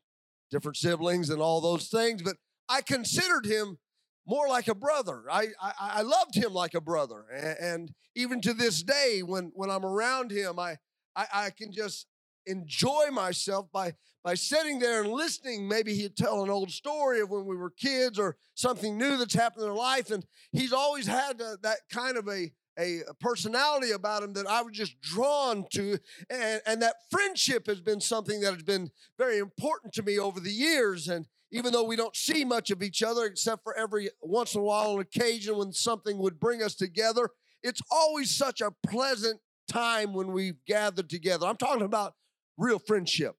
different 0.53 0.77
siblings 0.77 1.29
and 1.29 1.41
all 1.41 1.59
those 1.59 1.87
things, 1.87 2.21
but 2.21 2.37
I 2.69 2.81
considered 2.81 3.45
him 3.45 3.79
more 4.25 4.47
like 4.47 4.67
a 4.67 4.75
brother. 4.75 5.23
I, 5.29 5.47
I, 5.59 5.73
I 5.79 6.01
loved 6.03 6.35
him 6.35 6.53
like 6.53 6.75
a 6.75 6.81
brother. 6.81 7.25
And, 7.33 7.57
and, 7.59 7.91
even 8.15 8.41
to 8.41 8.53
this 8.53 8.83
day, 8.83 9.21
when, 9.25 9.51
when 9.55 9.71
I'm 9.71 9.83
around 9.83 10.29
him, 10.29 10.59
I, 10.59 10.77
I, 11.15 11.25
I 11.33 11.49
can 11.49 11.71
just 11.71 12.05
enjoy 12.45 13.07
myself 13.11 13.71
by, 13.71 13.93
by 14.23 14.35
sitting 14.35 14.79
there 14.79 15.03
and 15.03 15.11
listening. 15.11 15.67
Maybe 15.67 15.93
he'd 15.93 16.15
tell 16.15 16.43
an 16.43 16.49
old 16.49 16.71
story 16.71 17.21
of 17.21 17.29
when 17.29 17.45
we 17.45 17.55
were 17.55 17.69
kids 17.69 18.19
or 18.19 18.37
something 18.55 18.97
new 18.97 19.17
that's 19.17 19.33
happened 19.33 19.63
in 19.63 19.69
their 19.69 19.77
life. 19.77 20.11
And 20.11 20.25
he's 20.51 20.73
always 20.73 21.07
had 21.07 21.41
a, 21.41 21.57
that 21.63 21.79
kind 21.91 22.17
of 22.17 22.27
a, 22.27 22.51
a, 22.77 23.01
personality 23.19 23.91
about 23.91 24.23
him 24.23 24.33
that 24.33 24.47
I 24.47 24.61
was 24.61 24.75
just 24.75 24.99
drawn 25.01 25.65
to. 25.73 25.99
And, 26.29 26.61
and 26.65 26.81
that 26.81 26.95
friendship 27.11 27.67
has 27.67 27.81
been 27.81 28.01
something 28.01 28.41
that 28.41 28.53
has 28.53 28.63
been 28.63 28.89
very 29.17 29.37
important 29.37 29.93
to 29.93 30.03
me 30.03 30.19
over 30.19 30.39
the 30.39 30.51
years. 30.51 31.07
And 31.07 31.27
even 31.51 31.71
though 31.71 31.83
we 31.83 31.95
don't 31.95 32.15
see 32.15 32.43
much 32.43 32.71
of 32.71 32.81
each 32.81 33.03
other, 33.03 33.25
except 33.25 33.63
for 33.63 33.77
every 33.77 34.09
once 34.21 34.55
in 34.55 34.61
a 34.61 34.63
while, 34.63 34.95
an 34.95 35.01
occasion 35.01 35.57
when 35.57 35.71
something 35.71 36.17
would 36.17 36.39
bring 36.39 36.63
us 36.63 36.75
together, 36.75 37.29
it's 37.61 37.81
always 37.91 38.35
such 38.35 38.59
a 38.59 38.73
pleasant 38.85 39.39
time 39.67 40.13
when 40.13 40.31
we've 40.31 40.63
gathered 40.65 41.09
together. 41.09 41.45
I'm 41.45 41.57
talking 41.57 41.83
about 41.83 42.13
real 42.57 42.79
friendship. 42.79 43.35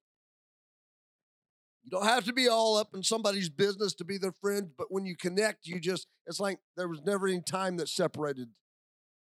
You 1.84 1.90
don't 1.90 2.06
have 2.06 2.24
to 2.24 2.32
be 2.32 2.48
all 2.48 2.76
up 2.76 2.94
in 2.94 3.02
somebody's 3.02 3.50
business 3.50 3.94
to 3.94 4.04
be 4.04 4.16
their 4.16 4.32
friend, 4.32 4.70
but 4.76 4.86
when 4.90 5.04
you 5.04 5.16
connect, 5.16 5.66
you 5.66 5.78
just, 5.78 6.06
it's 6.26 6.40
like 6.40 6.58
there 6.76 6.88
was 6.88 7.02
never 7.04 7.28
any 7.28 7.42
time 7.42 7.76
that 7.76 7.88
separated 7.88 8.48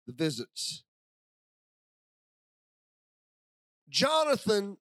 the 0.07 0.13
visits. 0.13 0.85
Jonathan, 3.89 4.77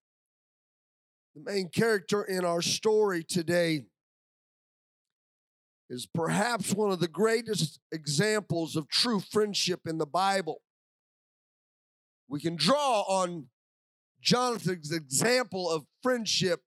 the 1.36 1.42
main 1.52 1.70
character 1.70 2.24
in 2.24 2.46
our 2.46 2.62
story 2.62 3.24
today, 3.24 3.86
is 5.90 6.08
perhaps 6.08 6.74
one 6.74 6.92
of 6.92 7.00
the 7.00 7.08
greatest 7.08 7.80
examples 7.92 8.76
of 8.76 8.88
true 8.88 9.20
friendship 9.20 9.82
in 9.88 9.98
the 9.98 10.06
Bible. 10.06 10.62
We 12.28 12.40
can 12.40 12.56
draw 12.56 13.02
on 13.02 13.48
Jonathan's 14.26 14.92
example 14.92 15.70
of 15.70 15.86
friendship, 16.02 16.62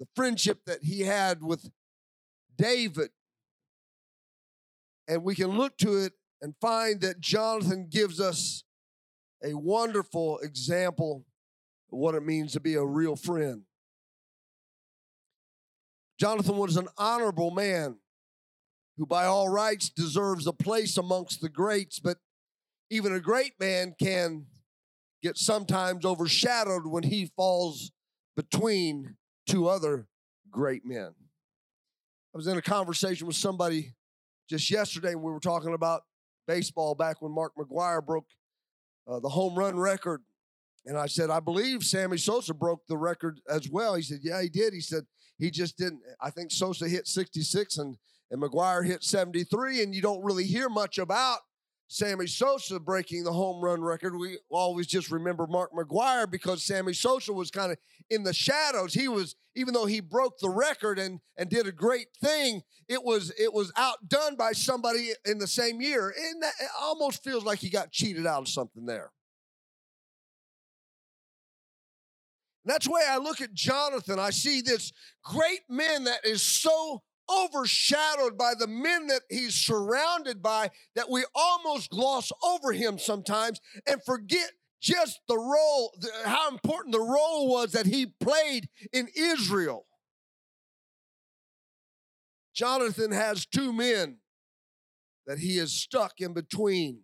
the 0.00 0.06
friendship 0.16 0.60
that 0.66 0.82
he 0.82 1.02
had 1.02 1.42
with 1.42 1.70
David. 2.56 3.10
And 5.06 5.22
we 5.22 5.34
can 5.34 5.48
look 5.48 5.76
to 5.78 5.98
it 5.98 6.14
and 6.40 6.54
find 6.60 7.02
that 7.02 7.20
Jonathan 7.20 7.88
gives 7.90 8.20
us 8.20 8.64
a 9.44 9.52
wonderful 9.52 10.38
example 10.38 11.26
of 11.92 11.98
what 11.98 12.14
it 12.14 12.24
means 12.24 12.52
to 12.52 12.60
be 12.60 12.74
a 12.74 12.84
real 12.84 13.16
friend. 13.16 13.62
Jonathan 16.18 16.56
was 16.56 16.78
an 16.78 16.88
honorable 16.96 17.50
man 17.50 17.96
who, 18.96 19.04
by 19.04 19.26
all 19.26 19.50
rights, 19.50 19.90
deserves 19.90 20.46
a 20.46 20.52
place 20.52 20.96
amongst 20.96 21.42
the 21.42 21.48
greats, 21.50 21.98
but 21.98 22.16
even 22.88 23.12
a 23.12 23.20
great 23.20 23.52
man 23.60 23.94
can 24.00 24.46
get 25.24 25.38
sometimes 25.38 26.04
overshadowed 26.04 26.86
when 26.86 27.02
he 27.02 27.30
falls 27.34 27.90
between 28.36 29.16
two 29.48 29.68
other 29.68 30.06
great 30.50 30.84
men. 30.84 31.14
I 32.34 32.36
was 32.36 32.46
in 32.46 32.58
a 32.58 32.62
conversation 32.62 33.26
with 33.26 33.36
somebody 33.36 33.94
just 34.50 34.70
yesterday, 34.70 35.12
and 35.12 35.22
we 35.22 35.32
were 35.32 35.40
talking 35.40 35.72
about 35.72 36.02
baseball 36.46 36.94
back 36.94 37.22
when 37.22 37.32
Mark 37.32 37.52
McGwire 37.58 38.04
broke 38.04 38.26
uh, 39.08 39.18
the 39.20 39.28
home 39.28 39.54
run 39.58 39.78
record. 39.78 40.20
And 40.84 40.98
I 40.98 41.06
said, 41.06 41.30
I 41.30 41.40
believe 41.40 41.82
Sammy 41.82 42.18
Sosa 42.18 42.52
broke 42.52 42.86
the 42.86 42.98
record 42.98 43.40
as 43.48 43.70
well. 43.70 43.94
He 43.94 44.02
said, 44.02 44.18
Yeah, 44.22 44.42
he 44.42 44.50
did. 44.50 44.74
He 44.74 44.82
said, 44.82 45.04
he 45.38 45.50
just 45.50 45.78
didn't. 45.78 46.00
I 46.20 46.30
think 46.30 46.52
Sosa 46.52 46.86
hit 46.86 47.06
66 47.06 47.78
and, 47.78 47.96
and 48.30 48.42
McGwire 48.42 48.86
hit 48.86 49.02
73, 49.02 49.82
and 49.82 49.94
you 49.94 50.02
don't 50.02 50.22
really 50.22 50.44
hear 50.44 50.68
much 50.68 50.98
about 50.98 51.38
Sammy 51.94 52.26
Sosa 52.26 52.80
breaking 52.80 53.22
the 53.22 53.32
home 53.32 53.62
run 53.62 53.80
record. 53.80 54.18
We 54.18 54.38
always 54.50 54.88
just 54.88 55.12
remember 55.12 55.46
Mark 55.46 55.70
McGwire 55.72 56.28
because 56.28 56.64
Sammy 56.64 56.92
Sosa 56.92 57.32
was 57.32 57.52
kind 57.52 57.70
of 57.70 57.78
in 58.10 58.24
the 58.24 58.32
shadows. 58.32 58.92
He 58.92 59.06
was, 59.06 59.36
even 59.54 59.72
though 59.72 59.86
he 59.86 60.00
broke 60.00 60.40
the 60.40 60.50
record 60.50 60.98
and, 60.98 61.20
and 61.36 61.48
did 61.48 61.68
a 61.68 61.72
great 61.72 62.08
thing, 62.20 62.62
it 62.88 63.04
was 63.04 63.32
it 63.38 63.54
was 63.54 63.72
outdone 63.76 64.34
by 64.34 64.50
somebody 64.50 65.10
in 65.24 65.38
the 65.38 65.46
same 65.46 65.80
year. 65.80 66.08
And 66.08 66.42
that, 66.42 66.54
it 66.58 66.68
almost 66.80 67.22
feels 67.22 67.44
like 67.44 67.60
he 67.60 67.70
got 67.70 67.92
cheated 67.92 68.26
out 68.26 68.42
of 68.42 68.48
something 68.48 68.86
there. 68.86 69.12
And 72.64 72.74
that's 72.74 72.88
way 72.88 73.02
I 73.08 73.18
look 73.18 73.40
at 73.40 73.54
Jonathan. 73.54 74.18
I 74.18 74.30
see 74.30 74.62
this 74.62 74.92
great 75.22 75.60
man 75.68 76.04
that 76.04 76.26
is 76.26 76.42
so 76.42 77.04
overshadowed 77.30 78.36
by 78.36 78.52
the 78.58 78.66
men 78.66 79.06
that 79.08 79.22
he's 79.30 79.54
surrounded 79.54 80.42
by 80.42 80.70
that 80.94 81.10
we 81.10 81.24
almost 81.34 81.90
gloss 81.90 82.30
over 82.42 82.72
him 82.72 82.98
sometimes 82.98 83.60
and 83.86 84.02
forget 84.04 84.50
just 84.80 85.20
the 85.28 85.38
role, 85.38 85.94
how 86.24 86.50
important 86.50 86.92
the 86.92 87.00
role 87.00 87.48
was 87.48 87.72
that 87.72 87.86
he 87.86 88.06
played 88.06 88.68
in 88.92 89.08
Israel. 89.16 89.86
Jonathan 92.54 93.10
has 93.10 93.46
two 93.46 93.72
men 93.72 94.18
that 95.26 95.38
he 95.38 95.58
is 95.58 95.72
stuck 95.72 96.20
in 96.20 96.34
between 96.34 97.00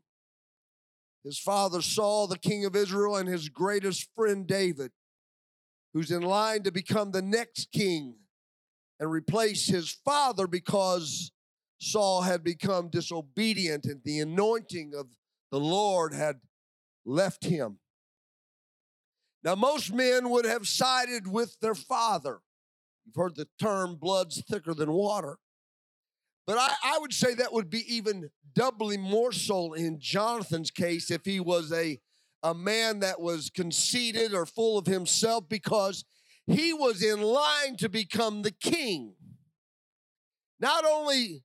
his 1.24 1.38
father 1.38 1.82
Saul, 1.82 2.26
the 2.26 2.38
king 2.38 2.64
of 2.64 2.76
Israel, 2.76 3.16
and 3.16 3.28
his 3.28 3.48
greatest 3.48 4.08
friend 4.14 4.46
David, 4.46 4.92
who's 5.92 6.10
in 6.10 6.22
line 6.22 6.62
to 6.62 6.70
become 6.70 7.10
the 7.10 7.22
next 7.22 7.72
king 7.72 8.16
and 9.00 9.10
replace 9.10 9.66
his 9.66 9.90
father 9.90 10.46
because 10.46 11.32
Saul 11.80 12.22
had 12.22 12.44
become 12.44 12.90
disobedient 12.90 13.86
and 13.86 14.02
the 14.04 14.20
anointing 14.20 14.92
of 14.94 15.06
the 15.50 15.58
Lord 15.58 16.12
had 16.12 16.36
left 17.06 17.44
him. 17.44 17.78
Now, 19.42 19.54
most 19.54 19.92
men 19.92 20.28
would 20.28 20.44
have 20.44 20.68
sided 20.68 21.26
with 21.26 21.58
their 21.60 21.74
father. 21.74 22.40
You've 23.06 23.16
heard 23.16 23.36
the 23.36 23.48
term 23.58 23.96
blood's 23.96 24.42
thicker 24.42 24.74
than 24.74 24.92
water. 24.92 25.38
But 26.46 26.58
I, 26.58 26.70
I, 26.84 26.98
would 26.98 27.14
say 27.14 27.34
that 27.34 27.52
would 27.52 27.70
be 27.70 27.84
even 27.94 28.30
doubly 28.54 28.98
more 28.98 29.32
so 29.32 29.72
in 29.72 29.98
Jonathan's 29.98 30.70
case 30.70 31.10
if 31.10 31.24
he 31.24 31.40
was 31.40 31.72
a, 31.72 31.98
a 32.42 32.52
man 32.52 33.00
that 33.00 33.20
was 33.20 33.50
conceited 33.50 34.34
or 34.34 34.44
full 34.44 34.76
of 34.76 34.86
himself 34.86 35.48
because 35.48 36.04
he 36.52 36.72
was 36.72 37.02
in 37.02 37.20
line 37.20 37.76
to 37.78 37.88
become 37.88 38.42
the 38.42 38.50
king. 38.50 39.14
Not 40.58 40.84
only 40.84 41.44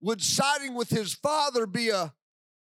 would 0.00 0.22
siding 0.22 0.74
with 0.74 0.90
his 0.90 1.14
father 1.14 1.66
be 1.66 1.90
a, 1.90 2.14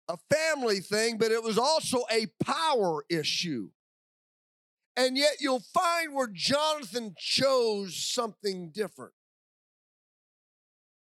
a 0.08 0.16
family 0.30 0.80
thing, 0.80 1.18
but 1.18 1.32
it 1.32 1.42
was 1.42 1.58
also 1.58 2.04
a 2.10 2.26
power 2.44 3.04
issue. 3.08 3.70
And 4.96 5.16
yet 5.16 5.36
you'll 5.40 5.64
find 5.74 6.14
where 6.14 6.30
Jonathan 6.32 7.14
chose 7.18 7.96
something 7.96 8.70
different. 8.72 9.12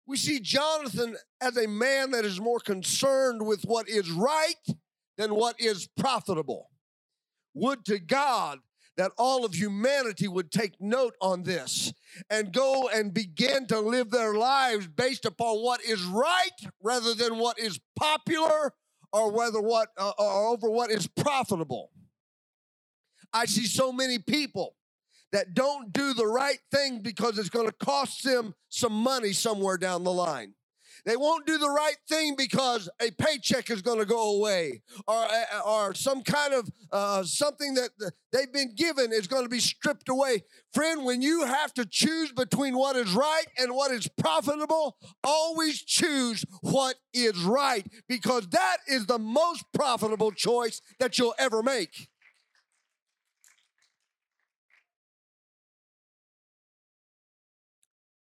We 0.06 0.16
see 0.16 0.40
Jonathan 0.40 1.16
as 1.40 1.56
a 1.56 1.66
man 1.66 2.10
that 2.10 2.24
is 2.24 2.40
more 2.40 2.60
concerned 2.60 3.46
with 3.46 3.62
what 3.64 3.88
is 3.88 4.10
right 4.10 4.54
than 5.16 5.34
what 5.34 5.56
is 5.58 5.88
profitable. 5.96 6.70
Would 7.54 7.84
to 7.86 7.98
God 7.98 8.58
that 8.96 9.12
all 9.16 9.44
of 9.44 9.54
humanity 9.54 10.28
would 10.28 10.50
take 10.50 10.80
note 10.80 11.14
on 11.20 11.42
this 11.42 11.92
and 12.28 12.52
go 12.52 12.88
and 12.92 13.14
begin 13.14 13.66
to 13.66 13.80
live 13.80 14.10
their 14.10 14.34
lives 14.34 14.86
based 14.86 15.24
upon 15.24 15.56
what 15.58 15.82
is 15.82 16.02
right 16.04 16.50
rather 16.82 17.14
than 17.14 17.38
what 17.38 17.58
is 17.58 17.80
popular 17.96 18.72
or 19.12 19.30
whether 19.30 19.60
what 19.60 19.88
uh, 19.96 20.12
or 20.18 20.48
over 20.48 20.70
what 20.70 20.90
is 20.90 21.06
profitable. 21.06 21.90
I 23.32 23.46
see 23.46 23.66
so 23.66 23.92
many 23.92 24.18
people 24.18 24.76
that 25.32 25.54
don't 25.54 25.92
do 25.92 26.12
the 26.12 26.26
right 26.26 26.58
thing 26.70 27.00
because 27.00 27.38
it's 27.38 27.48
going 27.48 27.66
to 27.66 27.84
cost 27.84 28.22
them 28.22 28.54
some 28.68 28.92
money 28.92 29.32
somewhere 29.32 29.78
down 29.78 30.04
the 30.04 30.12
line. 30.12 30.54
They 31.04 31.16
won't 31.16 31.46
do 31.46 31.58
the 31.58 31.68
right 31.68 31.96
thing 32.08 32.36
because 32.36 32.88
a 33.00 33.10
paycheck 33.10 33.70
is 33.70 33.82
going 33.82 33.98
to 33.98 34.04
go 34.04 34.36
away 34.36 34.82
or, 35.08 35.26
or 35.66 35.94
some 35.94 36.22
kind 36.22 36.54
of 36.54 36.70
uh, 36.92 37.24
something 37.24 37.74
that 37.74 37.90
they've 38.32 38.52
been 38.52 38.74
given 38.76 39.12
is 39.12 39.26
going 39.26 39.42
to 39.42 39.48
be 39.48 39.58
stripped 39.58 40.08
away. 40.08 40.44
Friend, 40.72 41.04
when 41.04 41.20
you 41.20 41.44
have 41.44 41.74
to 41.74 41.84
choose 41.84 42.30
between 42.30 42.76
what 42.76 42.94
is 42.94 43.12
right 43.14 43.46
and 43.58 43.74
what 43.74 43.90
is 43.90 44.08
profitable, 44.16 44.96
always 45.24 45.82
choose 45.82 46.44
what 46.60 46.94
is 47.12 47.36
right 47.42 47.84
because 48.08 48.46
that 48.50 48.76
is 48.86 49.06
the 49.06 49.18
most 49.18 49.64
profitable 49.74 50.30
choice 50.30 50.80
that 51.00 51.18
you'll 51.18 51.34
ever 51.36 51.64
make. 51.64 52.08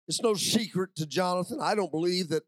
It's 0.07 0.21
no 0.21 0.33
secret 0.33 0.95
to 0.95 1.05
Jonathan. 1.05 1.59
I 1.61 1.75
don't 1.75 1.91
believe 1.91 2.29
that 2.29 2.43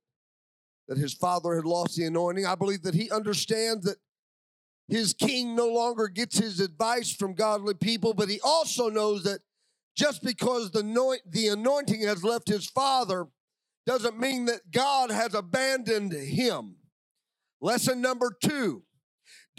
that 0.91 0.97
his 0.97 1.13
father 1.13 1.55
had 1.55 1.63
lost 1.63 1.95
the 1.95 2.03
anointing. 2.03 2.45
I 2.45 2.55
believe 2.55 2.81
that 2.81 2.93
he 2.93 3.09
understands 3.09 3.85
that 3.85 3.95
his 4.89 5.13
king 5.13 5.55
no 5.55 5.69
longer 5.69 6.09
gets 6.09 6.37
his 6.37 6.59
advice 6.59 7.15
from 7.15 7.33
godly 7.33 7.75
people, 7.75 8.13
but 8.13 8.27
he 8.27 8.41
also 8.43 8.89
knows 8.89 9.23
that 9.23 9.39
just 9.95 10.21
because 10.21 10.69
the, 10.71 10.81
the 11.29 11.47
anointing 11.47 12.01
has 12.01 12.25
left 12.25 12.49
his 12.49 12.65
father 12.65 13.27
doesn't 13.85 14.19
mean 14.19 14.43
that 14.47 14.69
God 14.69 15.11
has 15.11 15.33
abandoned 15.33 16.11
him. 16.11 16.75
Lesson 17.61 18.01
number 18.01 18.35
two 18.43 18.83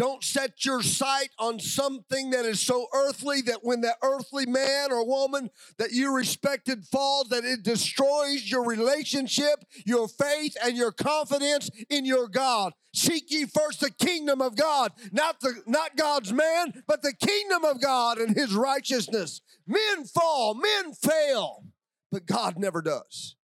don't 0.03 0.25
set 0.25 0.65
your 0.65 0.83
sight 0.83 1.29
on 1.39 1.61
something 1.61 2.31
that 2.31 2.45
is 2.45 2.59
so 2.59 2.89
earthly 2.93 3.41
that 3.41 3.61
when 3.63 3.83
that 3.83 3.99
earthly 4.03 4.45
man 4.45 4.91
or 4.91 5.07
woman 5.07 5.49
that 5.79 5.93
you 5.93 6.13
respected 6.13 6.85
falls, 6.85 7.29
that 7.29 7.45
it 7.45 7.63
destroys 7.63 8.51
your 8.51 8.67
relationship, 8.67 9.65
your 9.87 10.09
faith, 10.09 10.57
and 10.61 10.77
your 10.77 10.91
confidence 10.91 11.71
in 11.89 12.05
your 12.05 12.27
God. 12.27 12.73
seek 12.93 13.31
ye 13.31 13.45
first 13.45 13.79
the 13.79 13.93
kingdom 13.93 14.43
of 14.43 14.57
God, 14.57 14.91
not 15.13 15.39
the 15.39 15.63
not 15.69 15.97
God's 15.97 16.33
man, 16.33 16.83
but 16.89 17.03
the 17.03 17.15
kingdom 17.15 17.65
of 17.65 17.81
God 17.81 18.19
and 18.19 18.35
his 18.35 18.57
righteousness. 18.57 19.41
Men 19.69 20.05
fall, 20.05 20.55
men 20.55 20.95
fail, 20.95 21.63
but 22.11 22.27
God 22.27 22.59
never 22.59 22.83
does. 22.83 23.37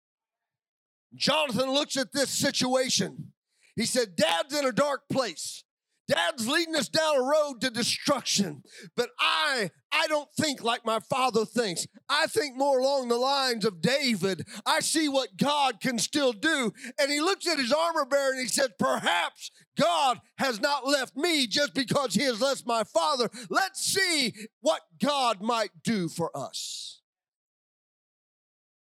Jonathan 1.15 1.71
looks 1.71 1.97
at 1.97 2.13
this 2.13 2.31
situation. 2.31 3.33
He 3.77 3.87
said, 3.87 4.17
Dad's 4.17 4.59
in 4.59 4.67
a 4.67 4.73
dark 4.73 5.03
place. 5.09 5.63
Dad's 6.09 6.49
leading 6.49 6.75
us 6.75 6.89
down 6.89 7.19
a 7.19 7.23
road 7.23 7.61
to 7.61 7.71
destruction. 7.71 8.63
But 8.97 9.11
I, 9.21 9.71
I 9.93 10.07
don't 10.07 10.29
think 10.41 10.63
like 10.63 10.85
my 10.87 11.01
father 11.01 11.45
thinks. 11.45 11.87
I 12.09 12.27
think 12.27 12.57
more 12.57 12.79
along 12.79 13.09
the 13.09 13.17
lines 13.17 13.67
of 13.67 13.83
David. 13.83 14.49
I 14.65 14.81
see 14.81 15.09
what 15.09 15.37
God 15.37 15.81
can 15.81 15.99
still 15.99 16.33
do. 16.33 16.73
And 16.99 17.11
he 17.11 17.21
looks 17.21 17.47
at 17.47 17.59
his 17.59 17.73
armor 17.73 18.07
bearer 18.07 18.33
and 18.33 18.41
he 18.41 18.49
says, 18.49 18.71
Perhaps 18.79 19.51
God 19.79 20.21
has 20.39 20.61
not 20.61 20.87
left 20.87 21.15
me 21.15 21.47
just 21.47 21.75
because 21.75 22.15
he 22.15 22.23
has 22.23 22.41
left 22.41 22.67
my 22.67 22.85
father. 22.85 23.29
Let's 23.51 23.85
see 23.85 24.33
what 24.63 24.81
God 25.03 25.43
might 25.43 25.71
do 25.85 26.09
for 26.09 26.35
us. 26.35 27.03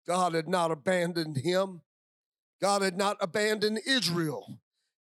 God 0.07 0.35
had 0.35 0.49
not 0.49 0.71
abandoned 0.71 1.39
him. 1.39 1.81
God 2.61 2.83
had 2.83 2.97
not 2.97 3.17
abandoned 3.21 3.81
Israel. 3.87 4.61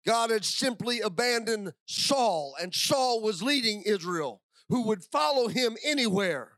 God 0.07 0.31
had 0.31 0.45
simply 0.45 1.01
abandoned 1.01 1.73
Saul, 1.87 2.55
and 2.61 2.75
Saul 2.75 3.23
was 3.23 3.43
leading 3.43 3.83
Israel, 3.83 4.43
who 4.69 4.87
would 4.87 5.05
follow 5.05 5.49
him 5.49 5.77
anywhere. 5.85 6.53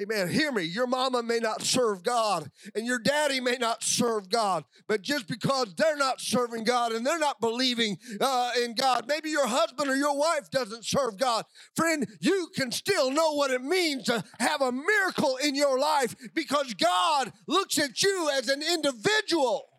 Amen. 0.00 0.28
Hear 0.30 0.50
me. 0.50 0.62
Your 0.62 0.86
mama 0.86 1.22
may 1.22 1.40
not 1.40 1.60
serve 1.60 2.02
God 2.02 2.50
and 2.74 2.86
your 2.86 2.98
daddy 2.98 3.38
may 3.38 3.56
not 3.56 3.82
serve 3.82 4.30
God, 4.30 4.64
but 4.88 5.02
just 5.02 5.28
because 5.28 5.74
they're 5.74 5.96
not 5.96 6.22
serving 6.22 6.64
God 6.64 6.92
and 6.92 7.06
they're 7.06 7.18
not 7.18 7.40
believing 7.40 7.98
uh, 8.18 8.52
in 8.62 8.74
God, 8.74 9.04
maybe 9.06 9.28
your 9.28 9.46
husband 9.46 9.90
or 9.90 9.96
your 9.96 10.16
wife 10.16 10.50
doesn't 10.50 10.86
serve 10.86 11.18
God. 11.18 11.44
Friend, 11.76 12.08
you 12.20 12.48
can 12.54 12.72
still 12.72 13.10
know 13.10 13.32
what 13.32 13.50
it 13.50 13.62
means 13.62 14.04
to 14.04 14.24
have 14.38 14.62
a 14.62 14.72
miracle 14.72 15.36
in 15.44 15.54
your 15.54 15.78
life 15.78 16.14
because 16.34 16.72
God 16.74 17.32
looks 17.46 17.78
at 17.78 18.02
you 18.02 18.30
as 18.32 18.48
an 18.48 18.62
individual. 18.62 19.69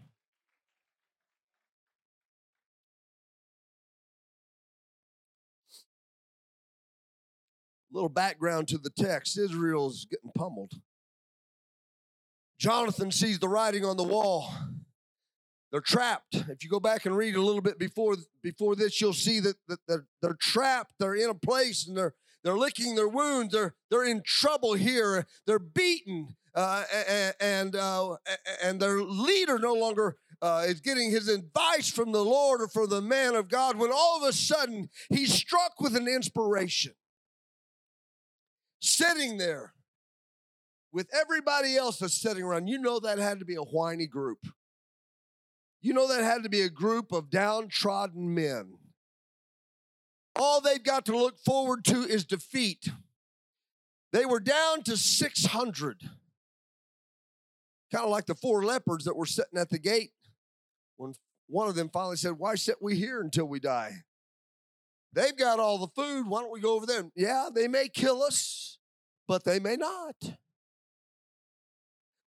Little 7.91 8.10
background 8.10 8.67
to 8.69 8.77
the 8.77 8.89
text 8.89 9.38
Israel's 9.38 10.05
getting 10.05 10.31
pummeled. 10.36 10.74
Jonathan 12.60 13.12
sees 13.12 13.39
the 13.39 13.50
writing 13.50 13.83
on 13.83 13.98
the 13.98 14.03
wall. 14.03 14.53
They're 15.71 15.81
trapped. 15.81 16.36
If 16.36 16.63
you 16.63 16.69
go 16.69 16.79
back 16.79 17.05
and 17.05 17.15
read 17.15 17.36
a 17.36 17.41
little 17.41 17.62
bit 17.62 17.79
before, 17.79 18.17
before 18.43 18.75
this, 18.75 19.00
you'll 19.00 19.13
see 19.13 19.39
that, 19.39 19.55
that 19.67 19.79
they're, 19.88 20.05
they're 20.21 20.38
trapped. 20.39 20.93
They're 21.00 21.15
in 21.15 21.29
a 21.29 21.33
place 21.33 21.88
and 21.88 21.98
they're, 21.98 22.13
they're 22.43 22.57
licking 22.57 22.95
their 22.95 23.07
wounds. 23.07 23.53
They're, 23.53 23.74
they're 23.89 24.05
in 24.05 24.21
trouble 24.25 24.74
here. 24.74 25.25
They're 25.48 25.60
beaten. 25.60 26.36
Uh, 26.53 26.83
and 27.39 27.77
uh, 27.77 28.17
and 28.62 28.81
their 28.81 29.01
leader 29.01 29.57
no 29.57 29.74
longer 29.74 30.17
uh, 30.41 30.65
is 30.67 30.81
getting 30.81 31.10
his 31.10 31.29
advice 31.29 31.89
from 31.89 32.12
the 32.12 32.25
Lord 32.25 32.62
or 32.62 32.67
from 32.67 32.89
the 32.89 33.01
man 33.01 33.36
of 33.36 33.48
God 33.48 33.77
when 33.77 33.89
all 33.89 34.21
of 34.21 34.27
a 34.27 34.33
sudden 34.33 34.89
he's 35.10 35.33
struck 35.33 35.79
with 35.79 35.95
an 35.95 36.10
inspiration 36.10 36.91
sitting 38.82 39.38
there 39.38 39.74
with 40.92 41.08
everybody 41.14 41.78
else 41.78 42.00
that's 42.00 42.20
sitting 42.20 42.44
around, 42.44 42.68
you 42.68 42.78
know 42.78 43.00
that 43.00 43.18
had 43.18 43.40
to 43.40 43.46
be 43.46 43.56
a 43.56 43.62
whiny 43.62 44.08
group. 44.08 44.40
You 45.82 45.94
know 45.94 46.08
that 46.08 46.24
had 46.24 46.44
to 46.44 46.50
be 46.50 46.62
a 46.62 46.70
group 46.70 47.12
of 47.12 47.30
downtrodden 47.30 48.34
men. 48.34 48.74
All 50.36 50.62
they've 50.62 50.84
got 50.84 51.06
to 51.06 51.17
look 51.17 51.39
forward 51.39 51.84
to 51.86 52.02
is 52.02 52.26
defeat. 52.26 52.89
They 54.13 54.26
were 54.26 54.39
down 54.39 54.84
to 54.84 54.98
600. 54.98 56.02
Kind 57.91 58.06
of 58.06 58.10
like 58.10 58.26
the 58.26 58.36
four 58.36 58.63
leopards 58.63 59.06
that 59.06 59.15
were 59.15 59.26
sitting 59.26 59.60
at 59.60 59.70
the 59.70 59.80
gate 59.80 60.12
when 60.98 61.13
one 61.48 61.67
of 61.67 61.76
them 61.76 61.89
finally 61.89 62.15
said, 62.15 62.34
Why 62.34 62.56
sit 62.56 62.82
we 62.82 62.96
here 62.96 63.22
until 63.22 63.46
we 63.46 63.60
die? 63.60 64.04
They've 65.13 65.36
got 65.36 65.60
all 65.60 65.78
the 65.78 65.88
food. 65.88 66.28
Why 66.28 66.41
don't 66.41 66.52
we 66.52 66.62
go 66.62 66.76
over 66.76 66.86
there? 66.86 67.04
Yeah, 67.15 67.50
they 67.54 67.67
may 67.67 67.89
kill 67.89 68.24
us, 68.24 68.78
but 69.28 69.43
they 69.43 69.60
may 69.60 69.76
not. 69.76 70.15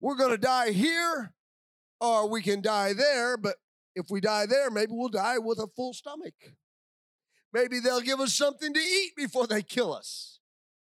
We're 0.01 0.17
going 0.17 0.31
to 0.31 0.37
die 0.37 0.71
here, 0.71 1.33
or 2.01 2.29
we 2.29 2.41
can 2.41 2.61
die 2.61 2.91
there, 2.93 3.37
but 3.37 3.55
if 3.95 4.07
we 4.09 4.19
die 4.19 4.45
there, 4.45 4.69
maybe 4.69 4.91
we'll 4.91 5.07
die 5.07 5.37
with 5.37 5.59
a 5.59 5.67
full 5.75 5.93
stomach. 5.93 6.33
Maybe 7.53 7.79
they'll 7.79 8.01
give 8.01 8.19
us 8.19 8.33
something 8.33 8.73
to 8.73 8.79
eat 8.79 9.15
before 9.15 9.47
they 9.47 9.61
kill 9.61 9.93
us. 9.93 10.39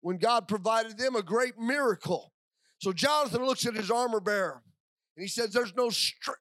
When 0.02 0.18
God 0.18 0.48
provided 0.48 0.98
them 0.98 1.16
a 1.16 1.22
great 1.22 1.58
miracle. 1.60 2.32
So 2.80 2.94
Jonathan 2.94 3.46
looks 3.46 3.66
at 3.66 3.76
his 3.76 3.92
armor 3.92 4.20
bearer 4.20 4.62
and 5.16 5.22
he 5.22 5.28
says, 5.28 5.52
There's 5.52 5.76
no 5.76 5.92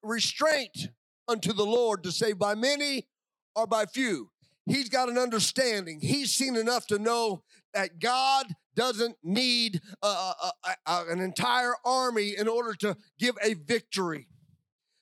restraint 0.02 0.88
unto 1.28 1.52
the 1.52 1.64
Lord 1.64 2.02
to 2.04 2.12
save 2.12 2.38
by 2.38 2.54
many 2.54 3.08
or 3.56 3.66
by 3.66 3.86
few. 3.86 4.30
He's 4.66 4.88
got 4.88 5.08
an 5.08 5.18
understanding. 5.18 6.00
He's 6.00 6.32
seen 6.32 6.56
enough 6.56 6.86
to 6.86 6.98
know 6.98 7.42
that 7.74 8.00
God 8.00 8.46
doesn't 8.74 9.16
need 9.22 9.80
a, 10.02 10.06
a, 10.06 10.52
a, 10.86 11.04
an 11.10 11.20
entire 11.20 11.74
army 11.84 12.34
in 12.36 12.48
order 12.48 12.74
to 12.74 12.96
give 13.18 13.36
a 13.42 13.54
victory. 13.54 14.28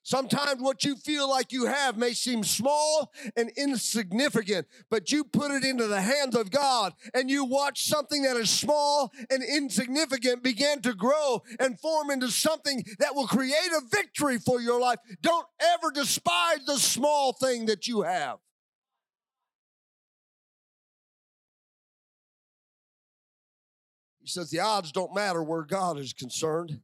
Sometimes 0.04 0.60
what 0.60 0.84
you 0.84 0.96
feel 0.96 1.30
like 1.30 1.52
you 1.52 1.66
have 1.66 1.96
may 1.96 2.12
seem 2.12 2.42
small 2.42 3.12
and 3.36 3.52
insignificant, 3.56 4.66
but 4.90 5.12
you 5.12 5.22
put 5.22 5.52
it 5.52 5.62
into 5.62 5.86
the 5.86 6.00
hands 6.00 6.34
of 6.34 6.50
God 6.50 6.92
and 7.14 7.30
you 7.30 7.44
watch 7.44 7.84
something 7.84 8.22
that 8.22 8.36
is 8.36 8.50
small 8.50 9.12
and 9.30 9.44
insignificant 9.44 10.42
begin 10.42 10.82
to 10.82 10.94
grow 10.94 11.42
and 11.60 11.78
form 11.78 12.10
into 12.10 12.32
something 12.32 12.82
that 12.98 13.14
will 13.14 13.28
create 13.28 13.70
a 13.76 13.82
victory 13.94 14.38
for 14.38 14.60
your 14.60 14.80
life. 14.80 14.98
Don't 15.20 15.46
ever 15.60 15.92
despise 15.92 16.64
the 16.66 16.78
small 16.78 17.32
thing 17.32 17.66
that 17.66 17.86
you 17.86 18.02
have. 18.02 18.38
Says 24.32 24.50
the 24.50 24.60
odds 24.60 24.92
don't 24.92 25.14
matter 25.14 25.42
where 25.42 25.62
God 25.62 25.98
is 25.98 26.12
concerned. 26.12 26.80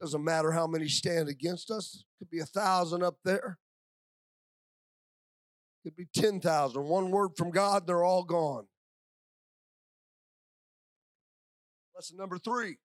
Doesn't 0.00 0.24
matter 0.24 0.50
how 0.50 0.66
many 0.66 0.88
stand 0.88 1.28
against 1.28 1.70
us. 1.70 2.04
Could 2.18 2.30
be 2.30 2.40
a 2.40 2.46
thousand 2.46 3.02
up 3.02 3.16
there. 3.24 3.58
Could 5.84 5.96
be 5.96 6.06
10,000. 6.14 6.82
One 6.82 7.10
word 7.10 7.30
from 7.36 7.50
God, 7.50 7.86
they're 7.86 8.04
all 8.04 8.24
gone. 8.24 8.66
Lesson 11.94 12.16
number 12.16 12.38
three. 12.38 12.76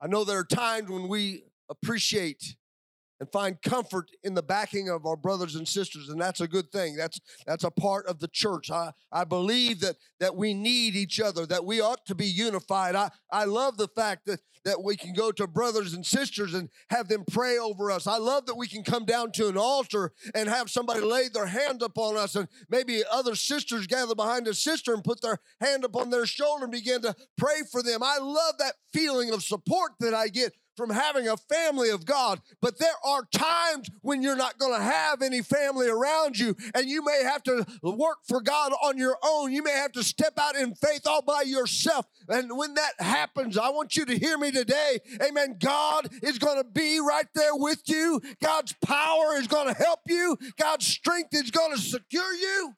I 0.00 0.06
know 0.06 0.24
there 0.24 0.38
are 0.38 0.44
times 0.44 0.90
when 0.90 1.08
we 1.08 1.44
appreciate 1.70 2.56
and 3.24 3.32
find 3.32 3.62
comfort 3.62 4.10
in 4.22 4.34
the 4.34 4.42
backing 4.42 4.90
of 4.90 5.06
our 5.06 5.16
brothers 5.16 5.54
and 5.54 5.66
sisters 5.66 6.10
and 6.10 6.20
that's 6.20 6.42
a 6.42 6.48
good 6.48 6.70
thing. 6.70 6.94
That's 6.94 7.18
that's 7.46 7.64
a 7.64 7.70
part 7.70 8.06
of 8.06 8.18
the 8.18 8.28
church. 8.28 8.70
I 8.70 8.92
i 9.10 9.24
believe 9.24 9.80
that 9.80 9.96
that 10.20 10.36
we 10.36 10.52
need 10.52 10.94
each 10.94 11.20
other 11.20 11.46
that 11.46 11.64
we 11.64 11.80
ought 11.80 12.04
to 12.06 12.14
be 12.14 12.26
unified. 12.26 12.94
I 12.94 13.10
i 13.32 13.44
love 13.44 13.78
the 13.78 13.88
fact 13.88 14.26
that 14.26 14.40
that 14.64 14.82
we 14.82 14.96
can 14.96 15.12
go 15.12 15.30
to 15.30 15.46
brothers 15.46 15.92
and 15.92 16.04
sisters 16.04 16.54
and 16.54 16.70
have 16.88 17.08
them 17.08 17.22
pray 17.30 17.58
over 17.58 17.90
us. 17.90 18.06
I 18.06 18.16
love 18.16 18.46
that 18.46 18.56
we 18.56 18.66
can 18.66 18.82
come 18.82 19.04
down 19.04 19.30
to 19.32 19.48
an 19.48 19.58
altar 19.58 20.12
and 20.34 20.48
have 20.48 20.70
somebody 20.70 21.00
lay 21.00 21.28
their 21.28 21.46
hand 21.46 21.82
upon 21.82 22.16
us 22.16 22.34
and 22.34 22.48
maybe 22.70 23.02
other 23.12 23.34
sisters 23.34 23.86
gather 23.86 24.14
behind 24.14 24.48
a 24.48 24.54
sister 24.54 24.94
and 24.94 25.04
put 25.04 25.20
their 25.20 25.38
hand 25.60 25.84
upon 25.84 26.08
their 26.08 26.24
shoulder 26.24 26.64
and 26.64 26.72
begin 26.72 27.02
to 27.02 27.14
pray 27.36 27.60
for 27.70 27.82
them. 27.82 28.02
I 28.02 28.18
love 28.18 28.54
that 28.58 28.74
feeling 28.94 29.32
of 29.32 29.42
support 29.42 29.92
that 30.00 30.14
i 30.14 30.28
get 30.28 30.54
from 30.76 30.90
having 30.90 31.28
a 31.28 31.36
family 31.36 31.90
of 31.90 32.04
God. 32.04 32.40
But 32.60 32.78
there 32.78 32.88
are 33.04 33.26
times 33.32 33.88
when 34.02 34.22
you're 34.22 34.36
not 34.36 34.58
going 34.58 34.74
to 34.74 34.82
have 34.82 35.22
any 35.22 35.42
family 35.42 35.88
around 35.88 36.38
you, 36.38 36.56
and 36.74 36.88
you 36.88 37.04
may 37.04 37.22
have 37.22 37.42
to 37.44 37.64
work 37.82 38.18
for 38.26 38.40
God 38.40 38.72
on 38.82 38.98
your 38.98 39.16
own. 39.24 39.52
You 39.52 39.62
may 39.62 39.72
have 39.72 39.92
to 39.92 40.02
step 40.02 40.38
out 40.38 40.56
in 40.56 40.74
faith 40.74 41.06
all 41.06 41.22
by 41.22 41.42
yourself. 41.42 42.06
And 42.28 42.56
when 42.56 42.74
that 42.74 42.92
happens, 42.98 43.58
I 43.58 43.70
want 43.70 43.96
you 43.96 44.04
to 44.06 44.18
hear 44.18 44.38
me 44.38 44.50
today. 44.50 44.98
Amen. 45.22 45.56
God 45.58 46.08
is 46.22 46.38
going 46.38 46.62
to 46.62 46.68
be 46.68 47.00
right 47.00 47.26
there 47.34 47.54
with 47.54 47.82
you, 47.86 48.20
God's 48.42 48.74
power 48.84 49.36
is 49.36 49.46
going 49.46 49.68
to 49.68 49.74
help 49.74 50.00
you, 50.08 50.36
God's 50.58 50.86
strength 50.86 51.30
is 51.32 51.50
going 51.50 51.74
to 51.74 51.80
secure 51.80 52.32
you. 52.32 52.74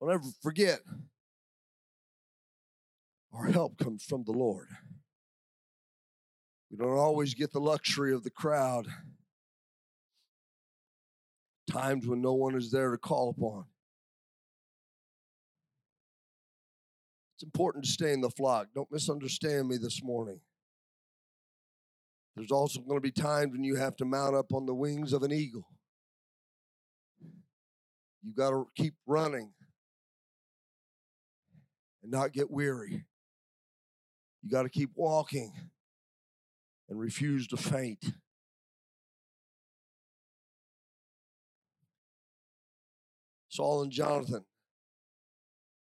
Don't 0.00 0.12
ever 0.12 0.24
forget 0.42 0.80
our 3.40 3.46
help 3.46 3.78
comes 3.78 4.04
from 4.04 4.24
the 4.24 4.32
Lord. 4.32 4.68
We 6.70 6.76
don't 6.76 6.98
always 6.98 7.32
get 7.32 7.52
the 7.52 7.60
luxury 7.60 8.12
of 8.12 8.22
the 8.22 8.30
crowd. 8.30 8.86
Times 11.70 12.06
when 12.06 12.20
no 12.20 12.34
one 12.34 12.54
is 12.54 12.70
there 12.70 12.90
to 12.90 12.98
call 12.98 13.30
upon. 13.30 13.64
It's 17.36 17.42
important 17.42 17.86
to 17.86 17.90
stay 17.90 18.12
in 18.12 18.20
the 18.20 18.30
flock. 18.30 18.68
Don't 18.74 18.92
misunderstand 18.92 19.68
me 19.68 19.78
this 19.78 20.02
morning. 20.02 20.40
There's 22.36 22.50
also 22.50 22.80
going 22.80 22.98
to 22.98 23.00
be 23.00 23.10
times 23.10 23.52
when 23.52 23.64
you 23.64 23.76
have 23.76 23.96
to 23.96 24.04
mount 24.04 24.36
up 24.36 24.52
on 24.52 24.66
the 24.66 24.74
wings 24.74 25.14
of 25.14 25.22
an 25.22 25.32
eagle. 25.32 25.66
You've 28.22 28.36
got 28.36 28.50
to 28.50 28.66
keep 28.76 28.94
running 29.06 29.50
and 32.02 32.12
not 32.12 32.32
get 32.32 32.50
weary. 32.50 33.06
You 34.42 34.50
got 34.50 34.62
to 34.62 34.68
keep 34.70 34.90
walking 34.94 35.52
and 36.88 36.98
refuse 36.98 37.46
to 37.48 37.56
faint. 37.56 38.04
Saul 43.48 43.82
and 43.82 43.92
Jonathan 43.92 44.44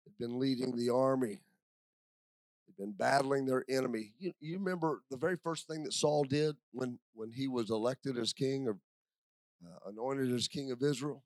had 0.05 0.19
been 0.19 0.39
leading 0.39 0.77
the 0.77 0.91
army. 0.91 1.41
They'd 2.67 2.77
been 2.85 2.93
battling 2.93 3.47
their 3.47 3.65
enemy. 3.69 4.13
You, 4.19 4.33
you 4.41 4.59
remember 4.59 5.03
the 5.11 5.17
very 5.17 5.37
first 5.37 5.67
thing 5.67 5.85
that 5.85 5.93
Saul 5.93 6.25
did 6.25 6.57
when, 6.73 6.99
when 7.15 7.31
he 7.33 7.49
was 7.49 7.71
elected 7.71 8.19
as 8.19 8.33
king 8.33 8.69
or 8.69 8.79
uh, 9.67 9.91
anointed 9.91 10.33
as 10.33 10.49
king 10.49 10.71
of 10.71 10.83
Israel? 10.83 11.25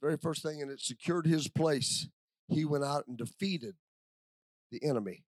The 0.00 0.06
very 0.06 0.16
first 0.18 0.42
thing, 0.42 0.62
and 0.62 0.70
it 0.70 0.80
secured 0.80 1.26
his 1.26 1.48
place. 1.48 2.08
He 2.48 2.64
went 2.64 2.84
out 2.84 3.06
and 3.06 3.16
defeated 3.18 3.74
the 4.72 4.82
enemy. 4.84 5.24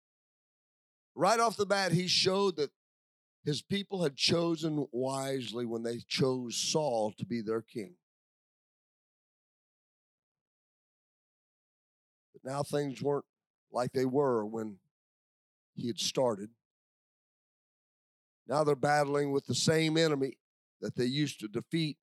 Right 1.20 1.42
off 1.42 1.58
the 1.58 1.66
bat, 1.66 1.92
he 1.92 2.08
showed 2.08 2.56
that 2.56 2.72
his 3.44 3.62
people 3.62 4.04
had 4.04 4.16
chosen 4.16 4.88
wisely 4.94 5.66
when 5.66 5.84
they 5.84 5.98
chose 6.08 6.56
Saul 6.56 7.14
to 7.18 7.26
be 7.26 7.42
their 7.42 7.62
king. 7.62 7.96
But 12.32 12.50
now 12.50 12.64
things 12.64 13.02
weren't 13.02 13.26
like 13.70 13.92
they 13.92 14.06
were 14.06 14.46
when 14.46 14.78
he 15.76 15.88
had 15.88 16.00
started. 16.00 16.52
Now 18.48 18.64
they're 18.64 18.78
battling 18.78 19.34
with 19.34 19.46
the 19.46 19.56
same 19.56 19.98
enemy 19.98 20.38
that 20.80 20.96
they 20.96 21.04
used 21.04 21.42
to 21.42 21.50
defeat. 21.50 21.98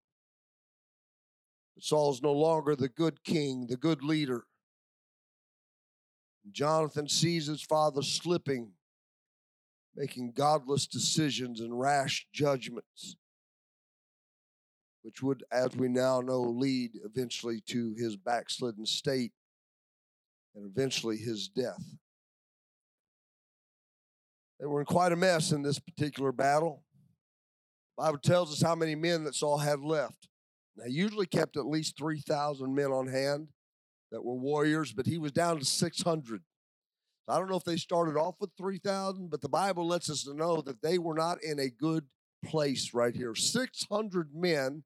But 1.74 1.84
Saul's 1.84 2.20
no 2.20 2.34
longer 2.34 2.76
the 2.76 2.90
good 2.90 3.24
king, 3.24 3.66
the 3.66 3.78
good 3.78 4.02
leader. 4.02 4.44
Jonathan 6.52 7.08
sees 7.08 7.46
his 7.46 7.62
father 7.62 8.02
slipping, 8.02 8.72
making 9.96 10.32
godless 10.32 10.86
decisions 10.86 11.60
and 11.60 11.78
rash 11.78 12.26
judgments, 12.32 13.16
which 15.02 15.22
would, 15.22 15.42
as 15.50 15.74
we 15.74 15.88
now 15.88 16.20
know, 16.20 16.42
lead 16.42 16.92
eventually 17.04 17.62
to 17.66 17.94
his 17.96 18.16
backslidden 18.16 18.84
state 18.84 19.32
and 20.54 20.66
eventually 20.66 21.16
his 21.16 21.48
death. 21.48 21.82
They 24.60 24.66
were 24.66 24.80
in 24.80 24.86
quite 24.86 25.12
a 25.12 25.16
mess 25.16 25.52
in 25.52 25.62
this 25.62 25.78
particular 25.78 26.32
battle. 26.32 26.82
The 27.96 28.04
Bible 28.04 28.18
tells 28.18 28.52
us 28.52 28.62
how 28.62 28.74
many 28.74 28.94
men 28.94 29.24
that 29.24 29.34
Saul 29.34 29.58
had 29.58 29.80
left. 29.80 30.28
Now, 30.76 30.84
usually 30.88 31.26
kept 31.26 31.56
at 31.56 31.66
least 31.66 31.96
3,000 31.98 32.74
men 32.74 32.86
on 32.86 33.06
hand 33.06 33.48
that 34.12 34.24
were 34.24 34.34
warriors, 34.34 34.92
but 34.92 35.06
he 35.06 35.18
was 35.18 35.32
down 35.32 35.58
to 35.58 35.64
600. 35.64 36.42
I 37.28 37.38
don't 37.38 37.50
know 37.50 37.56
if 37.56 37.64
they 37.64 37.76
started 37.76 38.16
off 38.16 38.36
with 38.40 38.50
3,000, 38.56 39.30
but 39.30 39.40
the 39.40 39.48
Bible 39.48 39.86
lets 39.86 40.08
us 40.08 40.26
know 40.28 40.60
that 40.62 40.80
they 40.82 40.98
were 40.98 41.14
not 41.14 41.42
in 41.42 41.58
a 41.58 41.68
good 41.68 42.04
place 42.44 42.94
right 42.94 43.14
here. 43.14 43.34
600 43.34 44.34
men 44.34 44.84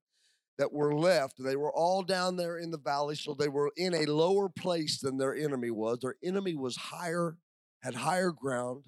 that 0.57 0.73
were 0.73 0.93
left, 0.93 1.35
they 1.43 1.55
were 1.55 1.71
all 1.71 2.03
down 2.03 2.35
there 2.35 2.57
in 2.57 2.71
the 2.71 2.77
valley, 2.77 3.15
so 3.15 3.33
they 3.33 3.47
were 3.47 3.71
in 3.77 3.93
a 3.93 4.05
lower 4.05 4.49
place 4.49 4.99
than 4.99 5.17
their 5.17 5.35
enemy 5.35 5.71
was. 5.71 5.99
Their 5.99 6.15
enemy 6.23 6.55
was 6.55 6.75
higher, 6.75 7.37
had 7.83 7.95
higher 7.95 8.31
ground. 8.31 8.83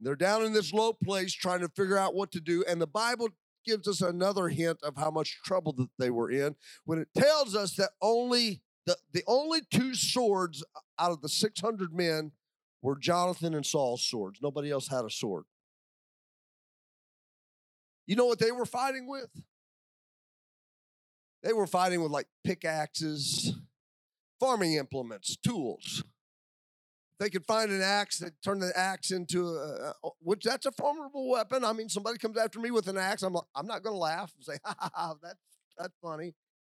They're 0.00 0.16
down 0.16 0.44
in 0.44 0.52
this 0.52 0.72
low 0.72 0.92
place 0.92 1.32
trying 1.32 1.60
to 1.60 1.68
figure 1.68 1.98
out 1.98 2.14
what 2.14 2.30
to 2.32 2.40
do. 2.40 2.64
And 2.68 2.80
the 2.80 2.86
Bible 2.86 3.28
gives 3.64 3.88
us 3.88 4.00
another 4.00 4.48
hint 4.48 4.78
of 4.82 4.96
how 4.96 5.10
much 5.10 5.40
trouble 5.44 5.72
that 5.72 5.88
they 5.98 6.10
were 6.10 6.30
in 6.30 6.54
when 6.84 6.98
it 6.98 7.08
tells 7.16 7.56
us 7.56 7.74
that 7.76 7.90
only 8.02 8.60
the, 8.86 8.96
the 9.12 9.24
only 9.26 9.60
two 9.70 9.94
swords 9.94 10.62
out 10.98 11.10
of 11.10 11.22
the 11.22 11.28
600 11.28 11.94
men 11.94 12.32
were 12.84 12.96
Jonathan 12.96 13.54
and 13.54 13.64
Saul's 13.64 14.04
swords. 14.04 14.40
Nobody 14.42 14.70
else 14.70 14.88
had 14.88 15.06
a 15.06 15.10
sword. 15.10 15.44
You 18.06 18.14
know 18.14 18.26
what 18.26 18.38
they 18.38 18.52
were 18.52 18.66
fighting 18.66 19.08
with? 19.08 19.30
They 21.42 21.54
were 21.54 21.66
fighting 21.66 22.02
with 22.02 22.12
like 22.12 22.26
pickaxes, 22.44 23.54
farming 24.38 24.74
implements, 24.74 25.36
tools. 25.36 26.04
they 27.18 27.30
could 27.30 27.46
find 27.46 27.70
an 27.70 27.80
axe, 27.80 28.18
they 28.18 28.28
turn 28.44 28.58
the 28.58 28.72
axe 28.76 29.10
into 29.10 29.48
a, 29.48 29.88
a, 29.88 29.94
oh, 30.04 30.12
which 30.20 30.42
that's 30.42 30.66
a 30.66 30.72
formidable 30.72 31.30
weapon. 31.30 31.64
I 31.64 31.72
mean, 31.72 31.88
somebody 31.88 32.18
comes 32.18 32.36
after 32.36 32.60
me 32.60 32.70
with 32.70 32.88
an 32.88 32.98
axe, 32.98 33.22
I'm 33.22 33.32
like, 33.32 33.44
I'm 33.56 33.66
not 33.66 33.82
going 33.82 33.94
to 33.94 33.98
laugh 33.98 34.30
and 34.36 34.44
say, 34.44 34.58
ha, 34.64 34.74
ha, 34.78 34.90
ha, 34.92 35.14
that's 35.22 35.38
that's 35.78 35.94
funny. 36.02 36.34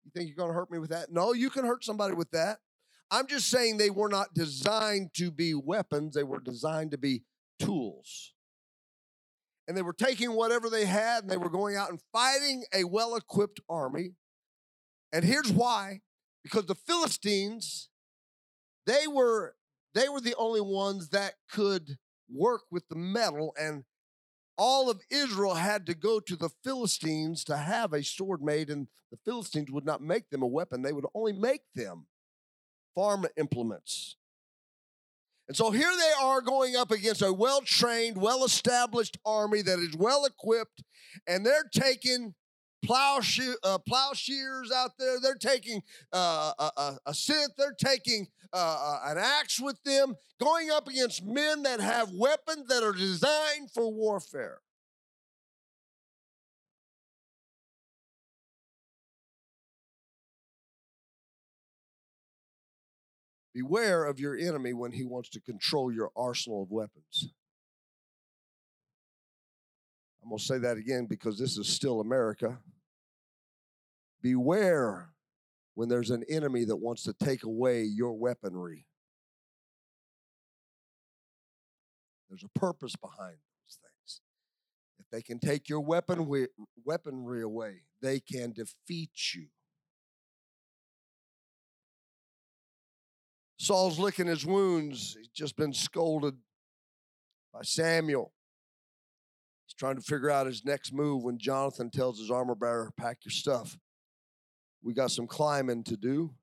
You 0.05 0.11
think 0.15 0.29
you're 0.29 0.37
going 0.37 0.51
to 0.51 0.55
hurt 0.55 0.71
me 0.71 0.79
with 0.79 0.91
that? 0.91 1.11
No, 1.11 1.33
you 1.33 1.49
can 1.49 1.65
hurt 1.65 1.83
somebody 1.83 2.15
with 2.15 2.31
that. 2.33 2.59
I'm 3.15 3.27
just 3.27 3.49
saying 3.49 3.77
they 3.77 3.91
were 3.91 4.09
not 4.09 4.35
designed 4.35 5.15
to 5.15 5.31
be 5.31 5.55
weapons, 5.55 6.15
they 6.15 6.25
were 6.25 6.41
designed 6.41 6.91
to 6.91 6.99
be 6.99 7.23
tools. 7.59 8.33
And 9.67 9.77
they 9.77 9.83
were 9.83 9.95
taking 9.95 10.33
whatever 10.33 10.69
they 10.69 10.85
had 10.85 11.25
and 11.25 11.31
they 11.31 11.39
were 11.39 11.49
going 11.49 11.77
out 11.77 11.91
and 11.91 12.01
fighting 12.13 12.65
a 12.75 12.85
well 12.85 13.17
equipped 13.17 13.61
army 13.69 14.13
and 15.15 15.25
here's 15.25 15.53
why 15.53 16.01
because 16.43 16.67
the 16.67 16.75
Philistines, 16.75 17.89
they 18.85 19.07
were 19.07 19.55
they 19.95 20.09
were 20.09 20.21
the 20.21 20.35
only 20.35 20.61
ones 20.61 21.11
that 21.11 21.35
could 21.49 21.99
work 22.29 22.63
with 22.73 22.89
the 22.89 22.97
metal 22.97 23.55
and 23.57 23.85
all 24.59 24.91
of 24.91 25.01
Israel 25.11 25.55
had 25.55 25.87
to 25.87 25.95
go 25.95 26.19
to 26.19 26.35
the 26.35 26.51
Philistines 26.65 27.45
to 27.45 27.57
have 27.57 27.93
a 27.93 28.03
sword 28.03 28.43
made, 28.43 28.71
and 28.71 28.89
the 29.11 29.19
Philistines 29.25 29.71
would 29.71 29.85
not 29.85 30.01
make 30.01 30.31
them 30.31 30.43
a 30.43 30.49
weapon. 30.49 30.83
They 30.83 30.93
would 30.93 31.07
only 31.15 31.33
make 31.33 31.63
them 31.75 32.07
farm 32.95 33.27
implements. 33.37 34.17
And 35.47 35.57
so 35.57 35.71
here 35.71 35.91
they 35.91 36.13
are 36.23 36.41
going 36.41 36.75
up 36.77 36.91
against 36.91 37.23
a 37.23 37.33
well 37.33 37.61
trained, 37.61 38.17
well 38.17 38.45
established 38.45 39.19
army 39.27 39.63
that 39.63 39.79
is 39.79 39.95
well 39.97 40.25
equipped, 40.25 40.83
and 41.27 41.45
they're 41.45 41.69
taking 41.71 42.35
plowshares, 42.85 43.57
uh, 43.63 43.79
plowshares 43.79 44.71
out 44.73 44.93
there. 44.99 45.17
They're 45.21 45.35
taking 45.35 45.83
uh, 46.13 46.53
a, 46.59 46.71
a, 46.77 46.99
a 47.07 47.13
synth. 47.13 47.57
They're 47.59 47.77
taking 47.79 48.29
uh, 48.53 48.57
uh, 49.07 49.11
an 49.11 49.19
axe 49.19 49.61
with 49.61 49.83
them, 49.85 50.15
going 50.41 50.71
up 50.71 50.89
against 50.89 51.25
men 51.25 51.63
that 51.65 51.81
have 51.81 52.11
weapons 52.13 52.69
that 52.69 52.83
are 52.83 52.93
designed 52.93 53.71
for 53.73 53.93
warfare. 53.93 54.59
Beware 63.55 64.05
of 64.05 64.19
your 64.19 64.37
enemy 64.37 64.73
when 64.73 64.91
he 64.91 65.05
wants 65.05 65.29
to 65.31 65.41
control 65.41 65.93
your 65.93 66.11
arsenal 66.17 66.65
of 66.65 66.73
weapons. 66.73 67.33
I'm 70.23 70.31
going 70.31 70.39
to 70.39 70.45
say 70.45 70.59
that 70.59 70.77
again 70.77 71.07
because 71.07 71.39
this 71.39 71.57
is 71.57 71.69
still 71.69 72.01
America. 72.01 72.59
Beware 74.23 75.11
when 75.75 75.89
there's 75.89 76.11
an 76.11 76.25
enemy 76.29 76.65
that 76.65 76.77
wants 76.77 77.05
to 77.05 77.13
take 77.13 77.45
away 77.45 77.83
your 77.83 78.15
weaponry. 78.15 78.87
There's 82.29 82.43
a 82.43 82.59
purpose 82.59 82.97
behind 82.97 83.37
those 83.37 83.79
things. 83.81 84.21
If 84.99 85.07
they 85.13 85.23
can 85.23 85.39
take 85.39 85.69
your 85.69 85.81
weapon 85.81 86.27
weaponry 86.85 87.43
away, 87.43 87.83
they 88.03 88.19
can 88.19 88.53
defeat 88.53 89.35
you. 89.35 89.47
Saul's 93.65 93.99
licking 93.99 94.27
his 94.27 94.45
wounds. 94.45 95.17
He's 95.19 95.29
just 95.29 95.57
been 95.57 95.73
scolded 95.73 96.35
by 97.51 97.61
Samuel. 97.63 98.31
He's 99.65 99.75
trying 99.75 99.97
to 99.97 100.03
figure 100.03 100.31
out 100.31 100.47
his 100.47 100.67
next 100.67 100.93
move 100.93 101.23
when 101.23 101.39
Jonathan 101.39 101.89
tells 101.91 102.19
his 102.19 102.31
armor 102.31 102.55
bearer, 102.55 102.93
Pack 102.99 103.21
your 103.25 103.33
stuff. 103.33 103.79
We 104.83 104.93
got 104.93 105.13
some 105.13 105.27
climbing 105.27 105.85
to 105.85 105.97
do. 105.97 106.35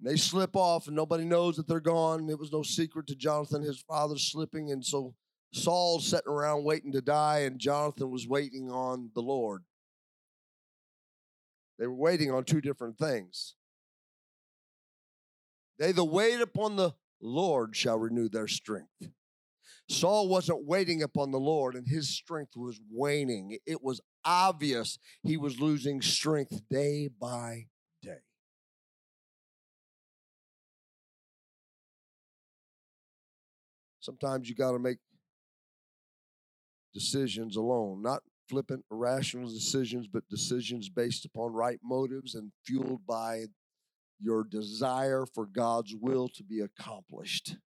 And 0.00 0.10
they 0.10 0.16
slip 0.16 0.56
off, 0.56 0.88
and 0.88 0.96
nobody 0.96 1.24
knows 1.24 1.54
that 1.54 1.68
they're 1.68 1.78
gone. 1.78 2.28
It 2.28 2.38
was 2.40 2.50
no 2.50 2.64
secret 2.64 3.06
to 3.06 3.14
Jonathan, 3.14 3.62
his 3.62 3.80
father 3.80 4.18
slipping. 4.18 4.72
And 4.72 4.84
so 4.84 5.14
Saul's 5.54 6.04
sitting 6.04 6.32
around 6.32 6.64
waiting 6.64 6.90
to 6.90 7.00
die, 7.00 7.42
and 7.42 7.60
Jonathan 7.60 8.10
was 8.10 8.26
waiting 8.26 8.72
on 8.72 9.12
the 9.14 9.22
Lord. 9.22 9.62
They 11.78 11.86
were 11.86 11.94
waiting 11.94 12.32
on 12.32 12.42
two 12.42 12.60
different 12.60 12.98
things. 12.98 13.54
They 15.80 15.92
that 15.92 16.04
wait 16.04 16.42
upon 16.42 16.76
the 16.76 16.92
Lord 17.22 17.74
shall 17.74 17.98
renew 17.98 18.28
their 18.28 18.46
strength. 18.46 19.08
Saul 19.88 20.28
wasn't 20.28 20.66
waiting 20.66 21.02
upon 21.02 21.30
the 21.30 21.40
Lord, 21.40 21.74
and 21.74 21.88
his 21.88 22.10
strength 22.10 22.52
was 22.54 22.78
waning. 22.92 23.56
It 23.66 23.82
was 23.82 24.02
obvious 24.22 24.98
he 25.22 25.38
was 25.38 25.58
losing 25.58 26.02
strength 26.02 26.60
day 26.68 27.08
by 27.08 27.68
day. 28.02 28.18
Sometimes 34.00 34.50
you 34.50 34.54
got 34.54 34.72
to 34.72 34.78
make 34.78 34.98
decisions 36.92 37.56
alone, 37.56 38.02
not 38.02 38.22
flippant, 38.50 38.84
irrational 38.90 39.48
decisions, 39.48 40.06
but 40.06 40.28
decisions 40.28 40.90
based 40.90 41.24
upon 41.24 41.54
right 41.54 41.78
motives 41.82 42.34
and 42.34 42.52
fueled 42.66 43.06
by 43.06 43.46
your 44.20 44.44
desire 44.44 45.24
for 45.26 45.46
God's 45.46 45.94
will 45.94 46.28
to 46.28 46.42
be 46.42 46.60
accomplished. 46.60 47.56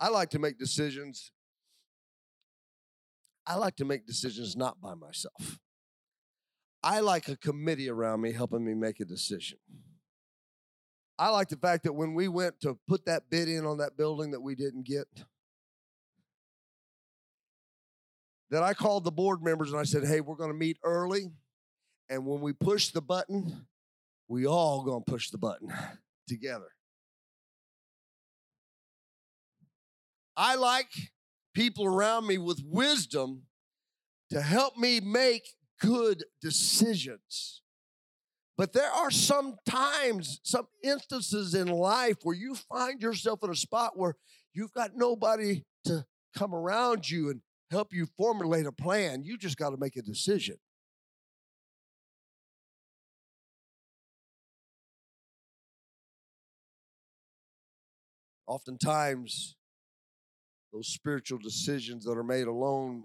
I 0.00 0.08
like 0.08 0.30
to 0.30 0.38
make 0.38 0.58
decisions. 0.58 1.32
I 3.46 3.56
like 3.56 3.76
to 3.76 3.84
make 3.84 4.06
decisions 4.06 4.56
not 4.56 4.80
by 4.80 4.94
myself. 4.94 5.58
I 6.82 7.00
like 7.00 7.28
a 7.28 7.36
committee 7.36 7.90
around 7.90 8.20
me 8.20 8.32
helping 8.32 8.64
me 8.64 8.74
make 8.74 9.00
a 9.00 9.04
decision. 9.04 9.58
I 11.18 11.30
like 11.30 11.48
the 11.48 11.56
fact 11.56 11.82
that 11.82 11.94
when 11.94 12.14
we 12.14 12.28
went 12.28 12.60
to 12.60 12.78
put 12.86 13.06
that 13.06 13.28
bid 13.28 13.48
in 13.48 13.66
on 13.66 13.78
that 13.78 13.96
building 13.96 14.30
that 14.30 14.40
we 14.40 14.54
didn't 14.54 14.86
get, 14.86 15.08
that 18.50 18.62
I 18.62 18.72
called 18.74 19.02
the 19.04 19.10
board 19.10 19.42
members 19.42 19.72
and 19.72 19.80
I 19.80 19.84
said, 19.84 20.04
hey, 20.04 20.20
we're 20.20 20.36
going 20.36 20.52
to 20.52 20.56
meet 20.56 20.78
early. 20.84 21.32
And 22.10 22.24
when 22.26 22.40
we 22.40 22.52
push 22.52 22.88
the 22.88 23.02
button, 23.02 23.66
we 24.28 24.46
all 24.46 24.84
to 24.84 25.10
push 25.10 25.30
the 25.30 25.38
button 25.38 25.72
together. 26.28 26.68
I 30.36 30.54
like 30.54 30.92
people 31.54 31.84
around 31.84 32.26
me 32.26 32.38
with 32.38 32.62
wisdom 32.64 33.42
to 34.30 34.40
help 34.40 34.76
me 34.76 35.00
make 35.00 35.48
good 35.80 36.24
decisions. 36.40 37.62
But 38.56 38.72
there 38.72 38.90
are 38.90 39.10
some 39.10 39.56
times, 39.66 40.40
some 40.42 40.66
instances 40.82 41.54
in 41.54 41.68
life 41.68 42.16
where 42.22 42.36
you 42.36 42.54
find 42.54 43.00
yourself 43.00 43.40
in 43.42 43.50
a 43.50 43.56
spot 43.56 43.96
where 43.96 44.14
you've 44.52 44.72
got 44.72 44.92
nobody 44.96 45.64
to 45.84 46.04
come 46.36 46.54
around 46.54 47.08
you 47.08 47.30
and 47.30 47.40
help 47.70 47.92
you 47.92 48.06
formulate 48.16 48.66
a 48.66 48.72
plan. 48.72 49.22
You 49.24 49.38
just 49.38 49.56
got 49.56 49.70
to 49.70 49.76
make 49.76 49.96
a 49.96 50.02
decision. 50.02 50.56
Oftentimes, 58.48 59.56
those 60.72 60.88
spiritual 60.88 61.38
decisions 61.38 62.04
that 62.06 62.16
are 62.16 62.24
made 62.24 62.46
alone, 62.46 63.04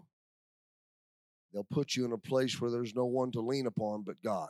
they'll 1.53 1.67
put 1.69 1.95
you 1.95 2.05
in 2.05 2.13
a 2.13 2.17
place 2.17 2.61
where 2.61 2.71
there's 2.71 2.95
no 2.95 3.05
one 3.05 3.29
to 3.31 3.41
lean 3.41 3.67
upon 3.67 4.03
but 4.03 4.15
God. 4.23 4.49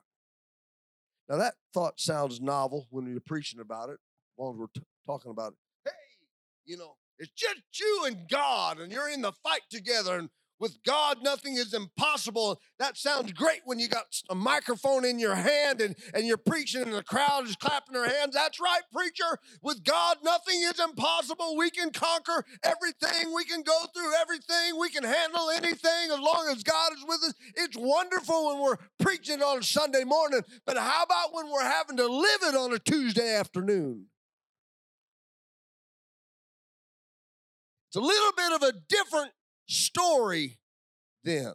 Now, 1.28 1.38
that 1.38 1.56
thought 1.74 2.00
sounds 2.00 2.42
novel 2.42 2.86
when 2.92 3.08
you're 3.08 3.20
preaching 3.26 3.60
about 3.60 3.90
it, 3.90 3.94
as 3.94 4.38
long 4.38 4.54
as 4.54 4.60
we're 4.60 4.68
t- 4.76 4.86
talking 5.08 5.32
about 5.32 5.54
it. 5.54 5.58
Hey, 5.86 5.92
you 6.66 6.78
know, 6.78 6.94
it's 7.18 7.32
just 7.32 7.62
you 7.80 8.04
and 8.06 8.30
God, 8.30 8.80
and 8.80 8.92
you're 8.92 9.10
in 9.10 9.22
the 9.22 9.32
fight 9.44 9.62
together, 9.72 10.20
and 10.20 10.30
with 10.64 10.82
God, 10.86 11.18
nothing 11.22 11.58
is 11.58 11.74
impossible. 11.74 12.62
That 12.80 12.96
sounds 12.96 13.34
great 13.34 13.64
when 13.66 13.80
you 13.80 13.90
got 13.90 14.06
a 14.30 14.36
microphone 14.36 15.04
in 15.04 15.20
your 15.20 15.36
hand 15.36 15.82
and, 15.82 15.94
and 16.14 16.26
you're 16.26 16.38
preaching 16.38 16.84
and 16.84 16.94
the 16.94 17.04
crowd 17.04 17.50
is 17.50 17.58
clapping 17.58 17.96
their 17.96 18.08
hands. 18.08 18.34
That's 18.34 18.62
right, 18.62 18.80
preacher. 18.94 19.40
With 19.62 19.84
God, 19.84 20.20
nothing 20.24 20.62
is 20.62 20.80
impossible. 20.80 21.58
We 21.58 21.70
can 21.70 21.92
conquer 21.92 22.46
everything. 22.64 23.34
We 23.36 23.44
can 23.44 23.64
go 23.64 23.78
through 23.94 24.14
everything. 24.22 24.80
We 24.80 24.90
can 24.90 25.04
handle 25.04 25.50
anything 25.50 26.12
as 26.14 26.20
long 26.20 26.48
as 26.50 26.64
God 26.64 26.94
is 26.94 27.04
with 27.06 27.24
us. 27.24 27.34
It's 27.58 27.76
wonderful 27.78 28.48
when 28.48 28.60
we're 28.62 28.78
preaching 29.02 29.42
on 29.42 29.58
a 29.60 29.64
Sunday 29.64 30.06
morning, 30.06 30.44
but 30.66 30.78
how 30.78 31.04
about 31.04 31.34
when 31.34 31.52
we're 31.52 31.62
having 31.62 31.98
to 31.98 32.08
live 32.08 32.40
it 32.44 32.56
on 32.56 32.72
a 32.72 32.80
Tuesday 32.80 33.36
afternoon? 33.36 34.06
It's 37.90 37.98
a 37.98 38.00
little 38.00 38.32
bit 38.38 38.54
of 38.54 38.64
a 38.64 38.72
different 38.88 39.32
story 39.68 40.60
then. 41.24 41.54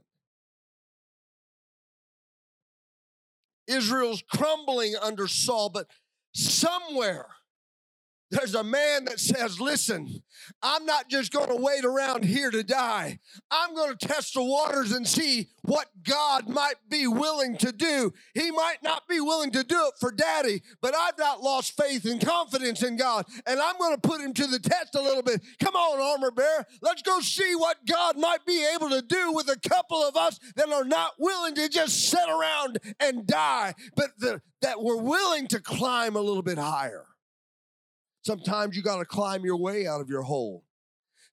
Israel's 3.67 4.23
crumbling 4.23 4.95
under 5.01 5.29
Saul, 5.29 5.69
but 5.69 5.89
somewhere 6.35 7.27
there's 8.31 8.55
a 8.55 8.65
man 8.65 9.07
that 9.07 9.21
says, 9.21 9.61
Listen, 9.61 10.23
I'm 10.63 10.85
not 10.85 11.09
just 11.09 11.33
going 11.33 11.49
to 11.49 11.57
wait 11.57 11.85
around 11.85 12.25
here 12.25 12.51
to 12.51 12.63
die. 12.63 13.19
I'm 13.51 13.75
going 13.75 13.97
to 13.97 14.07
test 14.07 14.35
the 14.35 14.43
waters 14.43 14.93
and 14.93 15.07
see 15.07 15.49
what 15.63 15.87
God 16.03 16.49
might 16.49 16.77
be 16.89 17.07
willing 17.07 17.57
to 17.59 17.73
do. 17.73 18.13
He 18.35 18.51
might 18.51 18.79
not 18.83 19.09
be 19.09 19.21
willing 19.21 19.51
to 19.53 19.65
do 19.65 19.79
it 19.87 19.95
for 20.01 20.11
daddy, 20.11 20.63
but 20.81 20.95
I've 20.95 21.19
not 21.19 21.43
lost 21.43 21.81
faith 21.81 22.05
and 22.05 22.25
confidence 22.25 22.83
in 22.83 22.97
God, 22.97 23.27
and 23.47 23.61
I'm 23.61 23.79
going 23.79 23.95
to 23.95 24.01
put 24.01 24.21
him 24.21 24.35
to 24.35 24.47
the 24.47 24.59
test 24.59 24.95
a 24.95 25.03
little 25.03 25.23
bit. 25.23 25.43
Come 25.61 25.75
on, 25.75 26.01
armor 26.01 26.31
bearer. 26.31 26.67
Let's 26.83 27.03
go 27.03 27.21
see 27.21 27.55
what 27.55 27.87
God 27.87 28.19
might 28.19 28.45
be 28.47 28.67
able 28.75 28.91
to 28.91 29.03
do 29.03 29.33
with 29.33 29.49
a 29.49 29.69
couple 29.69 30.03
of 30.03 30.17
us 30.17 30.39
that 30.57 30.71
are 30.71 30.85
not 30.85 31.13
willing 31.19 31.55
to 31.55 31.69
just 31.69 32.09
sit 32.09 32.29
around 32.29 32.79
and 33.01 33.27
die, 33.27 33.75
but 33.97 34.11
the, 34.19 34.41
that 34.63 34.83
we're 34.83 35.01
willing 35.01 35.47
to 35.49 35.61
climb 35.61 36.17
a 36.17 36.21
little 36.21 36.43
bit 36.43 36.59
higher. 36.59 37.07
Sometimes 38.29 38.77
you 38.77 38.83
got 38.83 38.99
to 38.99 39.07
climb 39.07 39.43
your 39.43 39.57
way 39.57 39.87
out 39.87 40.03
of 40.03 40.11
your 40.11 40.21
hole. 40.21 40.63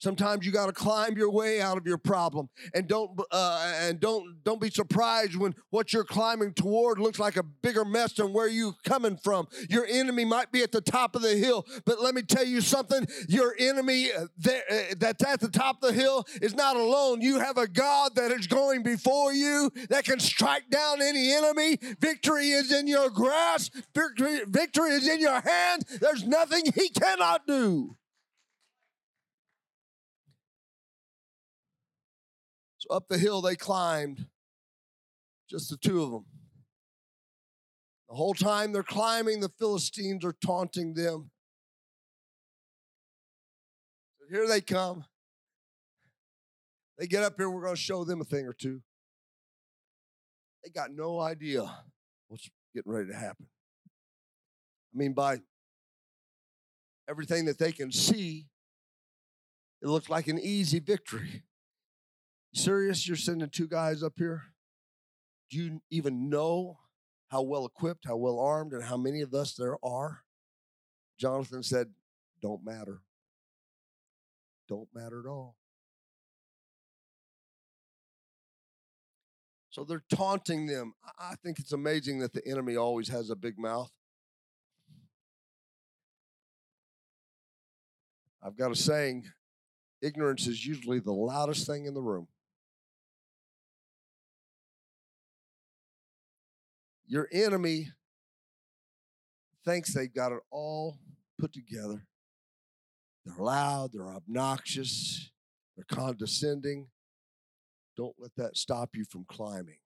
Sometimes 0.06 0.46
you 0.46 0.52
got 0.52 0.68
to 0.68 0.72
climb 0.72 1.18
your 1.18 1.32
way 1.32 1.60
out 1.60 1.80
of 1.80 1.88
your 1.88 1.98
problem, 1.98 2.48
and 2.76 2.88
don't 2.88 3.20
uh, 3.32 3.74
and 3.80 4.00
don't 4.00 4.36
don't 4.44 4.62
be 4.62 4.70
surprised 4.70 5.36
when 5.36 5.56
what 5.72 5.94
you're 5.94 6.04
climbing 6.04 6.54
toward 6.54 7.00
looks 7.00 7.18
like 7.18 7.38
a 7.38 7.42
bigger 7.42 7.84
mess 7.84 8.14
than 8.14 8.32
where 8.32 8.48
you're 8.48 8.76
coming 8.84 9.18
from. 9.18 9.48
Your 9.68 9.84
enemy 9.88 10.24
might 10.24 10.52
be 10.52 10.62
at 10.62 10.72
the 10.72 10.80
top 10.80 11.16
of 11.16 11.24
the 11.24 11.36
hill, 11.36 11.66
but 11.86 12.04
let 12.04 12.14
me 12.14 12.22
tell 12.22 12.46
you 12.46 12.62
something: 12.62 13.08
your 13.28 13.56
enemy 13.58 14.12
uh, 14.12 14.26
uh, 14.48 14.76
that's 15.00 15.26
at 15.26 15.40
the 15.40 15.50
top 15.50 15.82
of 15.82 15.90
the 15.90 16.00
hill 16.00 16.28
is 16.40 16.54
not 16.54 16.76
alone. 16.76 17.22
You 17.22 17.40
have 17.40 17.58
a 17.58 17.68
God 17.68 18.14
that 18.14 18.30
is 18.30 18.46
going 18.46 18.84
before 18.84 19.34
you 19.34 19.72
that 19.90 20.06
can 20.06 20.20
strike 20.20 20.70
down 20.70 21.02
any 21.02 21.34
enemy. 21.34 21.80
Victory 22.00 22.50
is 22.50 22.72
in 22.72 22.86
your 22.86 23.10
grasp. 23.10 23.74
Victory, 23.96 24.42
victory 24.46 24.92
is 24.92 25.08
in 25.08 25.20
your 25.20 25.42
hand. 25.42 25.84
There's 26.00 26.28
nothing 26.28 26.66
He 26.76 26.90
cannot 26.90 27.48
do. 27.48 27.98
So 32.88 32.96
up 32.96 33.08
the 33.08 33.18
hill 33.18 33.42
they 33.42 33.56
climbed, 33.56 34.26
just 35.50 35.70
the 35.70 35.78
two 35.78 36.04
of 36.04 36.12
them. 36.12 36.26
The 38.10 38.16
whole 38.16 38.34
time 38.34 38.72
they're 38.72 38.84
climbing, 38.84 39.40
the 39.40 39.50
Philistines 39.58 40.24
are 40.24 40.36
taunting 40.46 40.94
them. 40.94 41.32
So 44.20 44.26
here 44.30 44.48
they 44.48 44.62
come. 44.62 45.06
They 46.98 47.08
get 47.08 47.24
up 47.24 47.34
here, 47.38 47.50
we're 47.50 47.64
going 47.64 47.76
to 47.76 47.82
show 47.82 48.04
them 48.04 48.22
a 48.22 48.24
thing 48.24 48.46
or 48.46 48.54
two. 48.54 48.82
They 50.64 50.70
got 50.70 50.92
no 50.94 51.20
idea 51.20 51.70
what's 52.28 52.50
getting 52.74 52.92
ready 52.92 53.10
to 53.10 53.16
happen. 53.16 53.48
I 54.94 54.98
mean, 54.98 55.14
by 55.14 55.42
everything 57.10 57.46
that 57.46 57.58
they 57.58 57.72
can 57.72 57.92
see, 57.92 58.48
it 59.82 59.88
looks 59.88 60.10
like 60.10 60.28
an 60.28 60.40
easy 60.40 60.80
victory. 60.80 61.44
Serious? 62.56 63.06
You're 63.06 63.18
sending 63.18 63.50
two 63.50 63.68
guys 63.68 64.02
up 64.02 64.14
here? 64.16 64.44
Do 65.52 65.58
you 65.58 65.82
even 65.92 66.30
know 66.30 66.78
how 67.28 67.42
well 67.42 67.66
equipped, 67.66 68.06
how 68.08 68.16
well 68.16 68.40
armed, 68.40 68.72
and 68.72 68.86
how 68.86 68.96
many 68.96 69.20
of 69.22 69.34
us 69.34 69.54
there 69.56 69.76
are? 69.84 70.22
Jonathan 71.20 71.64
said, 71.64 71.88
Don't 72.42 72.64
matter. 72.64 73.02
Don't 74.70 74.88
matter 74.96 75.20
at 75.20 75.30
all. 75.30 75.58
So 79.70 79.84
they're 79.84 80.06
taunting 80.10 80.66
them. 80.66 80.94
I 81.20 81.36
think 81.44 81.60
it's 81.60 81.74
amazing 81.74 82.20
that 82.20 82.32
the 82.32 82.48
enemy 82.48 82.78
always 82.78 83.10
has 83.10 83.30
a 83.30 83.36
big 83.36 83.60
mouth. 83.60 83.92
I've 88.42 88.58
got 88.58 88.72
a 88.72 88.76
saying 88.76 89.26
ignorance 90.02 90.48
is 90.48 90.66
usually 90.66 91.00
the 91.00 91.12
loudest 91.12 91.68
thing 91.68 91.86
in 91.86 91.94
the 91.94 92.02
room. 92.02 92.30
Your 97.08 97.28
enemy 97.32 97.90
thinks 99.64 99.94
they've 99.94 100.14
got 100.14 100.32
it 100.32 100.40
all 100.52 100.98
put 101.40 101.54
together. 101.54 102.06
They're 103.26 103.44
loud, 103.44 103.92
they're 103.94 104.08
obnoxious, 104.08 105.32
they're 105.76 105.86
condescending. 105.90 106.88
Don't 107.98 108.16
let 108.20 108.36
that 108.38 108.58
stop 108.58 108.90
you 108.94 109.06
from 109.10 109.26
climbing. 109.28 109.78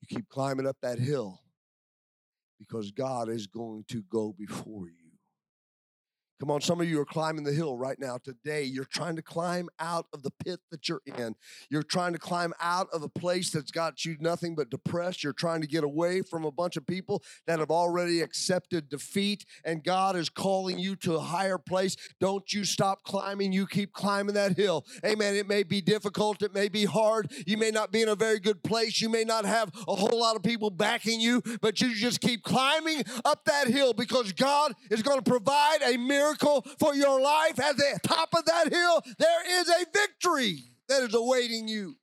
You 0.00 0.16
keep 0.16 0.28
climbing 0.28 0.66
up 0.66 0.76
that 0.82 0.98
hill 0.98 1.40
because 2.58 2.90
God 2.90 3.28
is 3.28 3.46
going 3.46 3.84
to 3.88 4.02
go 4.10 4.34
before 4.38 4.88
you. 4.88 5.05
Come 6.38 6.50
on, 6.50 6.60
some 6.60 6.82
of 6.82 6.88
you 6.88 7.00
are 7.00 7.06
climbing 7.06 7.44
the 7.44 7.52
hill 7.52 7.78
right 7.78 7.98
now. 7.98 8.18
Today, 8.22 8.62
you're 8.62 8.84
trying 8.84 9.16
to 9.16 9.22
climb 9.22 9.70
out 9.80 10.06
of 10.12 10.22
the 10.22 10.30
pit 10.44 10.60
that 10.70 10.86
you're 10.86 11.00
in. 11.06 11.34
You're 11.70 11.82
trying 11.82 12.12
to 12.12 12.18
climb 12.18 12.52
out 12.60 12.88
of 12.92 13.02
a 13.02 13.08
place 13.08 13.50
that's 13.50 13.70
got 13.70 14.04
you 14.04 14.18
nothing 14.20 14.54
but 14.54 14.68
depressed. 14.68 15.24
You're 15.24 15.32
trying 15.32 15.62
to 15.62 15.66
get 15.66 15.82
away 15.82 16.20
from 16.20 16.44
a 16.44 16.50
bunch 16.50 16.76
of 16.76 16.86
people 16.86 17.22
that 17.46 17.58
have 17.58 17.70
already 17.70 18.20
accepted 18.20 18.90
defeat, 18.90 19.46
and 19.64 19.82
God 19.82 20.14
is 20.14 20.28
calling 20.28 20.78
you 20.78 20.94
to 20.96 21.14
a 21.14 21.20
higher 21.20 21.56
place. 21.56 21.96
Don't 22.20 22.52
you 22.52 22.64
stop 22.64 23.02
climbing. 23.02 23.54
You 23.54 23.66
keep 23.66 23.94
climbing 23.94 24.34
that 24.34 24.58
hill. 24.58 24.84
Amen. 25.06 25.36
It 25.36 25.48
may 25.48 25.62
be 25.62 25.80
difficult, 25.80 26.42
it 26.42 26.52
may 26.52 26.68
be 26.68 26.84
hard. 26.84 27.32
You 27.46 27.56
may 27.56 27.70
not 27.70 27.92
be 27.92 28.02
in 28.02 28.10
a 28.10 28.14
very 28.14 28.40
good 28.40 28.62
place. 28.62 29.00
You 29.00 29.08
may 29.08 29.24
not 29.24 29.46
have 29.46 29.70
a 29.88 29.94
whole 29.94 30.20
lot 30.20 30.36
of 30.36 30.42
people 30.42 30.68
backing 30.68 31.18
you, 31.18 31.42
but 31.62 31.80
you 31.80 31.94
just 31.94 32.20
keep 32.20 32.42
climbing 32.42 33.04
up 33.24 33.46
that 33.46 33.68
hill 33.68 33.94
because 33.94 34.32
God 34.32 34.74
is 34.90 35.02
going 35.02 35.18
to 35.18 35.30
provide 35.30 35.78
a 35.82 35.96
miracle 35.96 36.25
miracle 36.26 36.64
for 36.78 36.94
your 36.94 37.20
life, 37.20 37.58
at 37.60 37.76
the 37.76 37.98
top 38.02 38.30
of 38.36 38.44
that 38.46 38.72
hill, 38.72 39.02
there 39.18 39.60
is 39.60 39.68
a 39.68 39.86
victory 39.92 40.64
that 40.88 41.02
is 41.02 41.14
awaiting 41.14 41.68
you. 41.68 41.96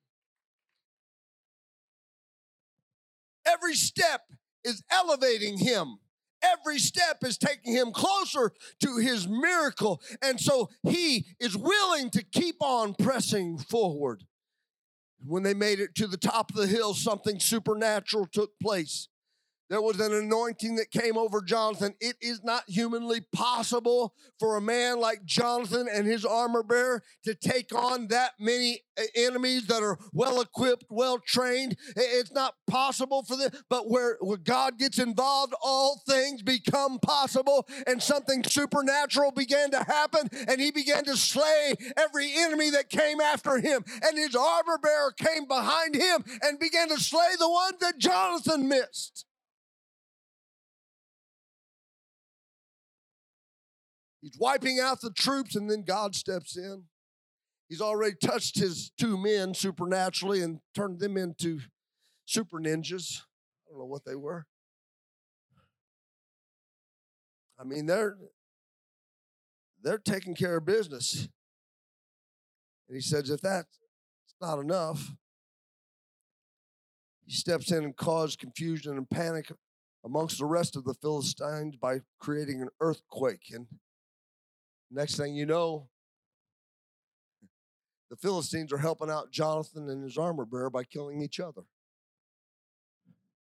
Every 3.45 3.75
step 3.75 4.21
is 4.63 4.83
elevating 4.91 5.57
him. 5.57 5.97
Every 6.41 6.79
step 6.79 7.23
is 7.23 7.37
taking 7.37 7.73
him 7.73 7.91
closer 7.91 8.51
to 8.81 8.97
his 8.97 9.27
miracle. 9.27 10.01
And 10.21 10.39
so 10.39 10.69
he 10.83 11.25
is 11.39 11.55
willing 11.55 12.09
to 12.11 12.23
keep 12.23 12.57
on 12.59 12.95
pressing 12.95 13.57
forward. 13.57 14.23
When 15.25 15.43
they 15.43 15.53
made 15.53 15.79
it 15.79 15.95
to 15.95 16.07
the 16.07 16.17
top 16.17 16.49
of 16.49 16.57
the 16.57 16.67
hill, 16.67 16.93
something 16.93 17.39
supernatural 17.39 18.27
took 18.27 18.59
place. 18.59 19.07
There 19.73 19.81
was 19.81 19.99
an 19.99 20.13
anointing 20.13 20.75
that 20.75 20.91
came 20.91 21.17
over 21.17 21.41
Jonathan. 21.41 21.95
It 21.99 22.15
is 22.21 22.43
not 22.43 22.61
humanly 22.67 23.21
possible 23.33 24.13
for 24.39 24.55
a 24.55 24.61
man 24.61 24.99
like 24.99 25.25
Jonathan 25.25 25.87
and 25.91 26.05
his 26.05 26.23
armor 26.23 26.61
bearer 26.61 27.01
to 27.23 27.33
take 27.33 27.73
on 27.73 28.09
that 28.09 28.33
many 28.39 28.81
uh, 28.99 29.01
enemies 29.15 29.65
that 29.65 29.81
are 29.81 29.97
well 30.11 30.41
equipped, 30.41 30.85
well 30.91 31.17
trained. 31.17 31.75
It's 31.95 32.31
not 32.31 32.53
possible 32.67 33.23
for 33.23 33.35
them. 33.35 33.49
But 33.67 33.89
where, 33.89 34.17
where 34.21 34.37
God 34.37 34.77
gets 34.77 34.99
involved, 34.99 35.55
all 35.63 36.03
things 36.07 36.43
become 36.43 36.99
possible. 36.99 37.67
And 37.87 37.99
something 37.99 38.43
supernatural 38.43 39.31
began 39.31 39.71
to 39.71 39.83
happen. 39.83 40.29
And 40.47 40.61
he 40.61 40.69
began 40.69 41.03
to 41.05 41.17
slay 41.17 41.73
every 41.97 42.31
enemy 42.37 42.69
that 42.69 42.91
came 42.91 43.19
after 43.19 43.57
him. 43.57 43.83
And 44.03 44.19
his 44.19 44.35
armor 44.35 44.77
bearer 44.77 45.13
came 45.17 45.47
behind 45.47 45.95
him 45.95 46.23
and 46.43 46.59
began 46.59 46.89
to 46.89 46.99
slay 46.99 47.31
the 47.39 47.49
ones 47.49 47.77
that 47.79 47.97
Jonathan 47.97 48.67
missed. 48.67 49.25
He's 54.23 54.37
wiping 54.39 54.79
out 54.79 55.01
the 55.01 55.11
troops, 55.11 55.53
and 55.53 55.69
then 55.69 55.83
God 55.83 56.15
steps 56.15 56.55
in. 56.55 56.83
He's 57.67 57.81
already 57.81 58.15
touched 58.23 58.57
his 58.57 58.89
two 58.97 59.17
men 59.17 59.53
supernaturally 59.53 60.41
and 60.41 60.59
turned 60.73 61.01
them 61.01 61.17
into 61.17 61.59
super 62.25 62.57
ninjas. 62.57 63.19
I 63.67 63.71
don't 63.71 63.79
know 63.79 63.85
what 63.85 64.05
they 64.05 64.15
were. 64.15 64.45
I 67.59 67.65
mean, 67.65 67.85
they're 67.85 68.15
they're 69.83 69.97
taking 69.97 70.35
care 70.35 70.55
of 70.55 70.65
business. 70.65 71.27
And 72.87 72.95
he 72.95 73.01
says, 73.01 73.29
if 73.29 73.41
that's 73.41 73.67
not 74.41 74.59
enough, 74.59 75.11
he 77.25 77.33
steps 77.33 77.71
in 77.71 77.83
and 77.83 77.95
causes 77.97 78.37
confusion 78.37 78.95
and 78.95 79.09
panic 79.09 79.51
amongst 80.05 80.37
the 80.37 80.45
rest 80.45 80.77
of 80.77 80.85
the 80.85 80.93
Philistines 80.93 81.75
by 81.75 81.99
creating 82.19 82.61
an 82.61 82.69
earthquake. 82.79 83.51
And 83.51 83.67
Next 84.93 85.17
thing 85.17 85.35
you 85.35 85.47
know, 85.47 85.87
the 88.11 88.15
Philistines 88.17 88.71
are 88.71 88.77
helping 88.77 89.09
out 89.09 89.31
Jonathan 89.31 89.89
and 89.89 90.03
his 90.03 90.19
armor 90.19 90.45
bearer 90.45 90.69
by 90.69 90.83
killing 90.83 91.21
each 91.21 91.39
other. 91.39 91.63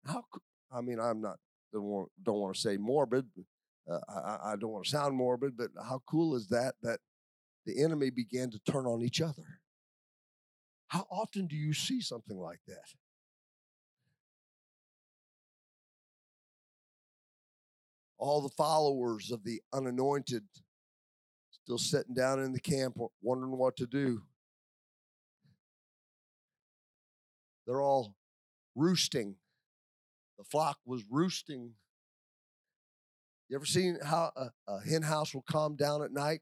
How? 0.06 0.24
I 0.72 0.80
mean, 0.80 0.98
I'm 0.98 1.20
not 1.20 1.36
don't 1.74 1.84
want, 1.84 2.08
don't 2.22 2.40
want 2.40 2.54
to 2.54 2.60
say 2.60 2.76
morbid. 2.78 3.26
Uh, 3.90 3.98
I, 4.08 4.52
I 4.52 4.56
don't 4.56 4.70
want 4.70 4.84
to 4.84 4.90
sound 4.90 5.14
morbid, 5.16 5.56
but 5.56 5.68
how 5.76 6.00
cool 6.08 6.34
is 6.34 6.48
that? 6.48 6.74
That 6.82 7.00
the 7.66 7.82
enemy 7.82 8.10
began 8.10 8.50
to 8.50 8.60
turn 8.60 8.86
on 8.86 9.02
each 9.02 9.20
other. 9.20 9.60
How 10.88 11.06
often 11.10 11.46
do 11.46 11.56
you 11.56 11.74
see 11.74 12.00
something 12.00 12.38
like 12.38 12.60
that? 12.68 12.94
All 18.16 18.40
the 18.40 18.48
followers 18.50 19.30
of 19.30 19.44
the 19.44 19.60
unanointed 19.72 20.44
still 21.64 21.78
sitting 21.78 22.14
down 22.14 22.40
in 22.40 22.52
the 22.52 22.60
camp 22.60 22.98
wondering 23.22 23.56
what 23.56 23.74
to 23.74 23.86
do. 23.86 24.20
They're 27.66 27.80
all 27.80 28.14
roosting. 28.76 29.36
The 30.36 30.44
flock 30.44 30.76
was 30.84 31.02
roosting. 31.10 31.72
You 33.48 33.56
ever 33.56 33.64
seen 33.64 33.98
how 34.04 34.30
a, 34.36 34.50
a 34.70 34.80
hen 34.80 35.02
house 35.02 35.32
will 35.32 35.44
calm 35.48 35.74
down 35.74 36.02
at 36.02 36.12
night? 36.12 36.40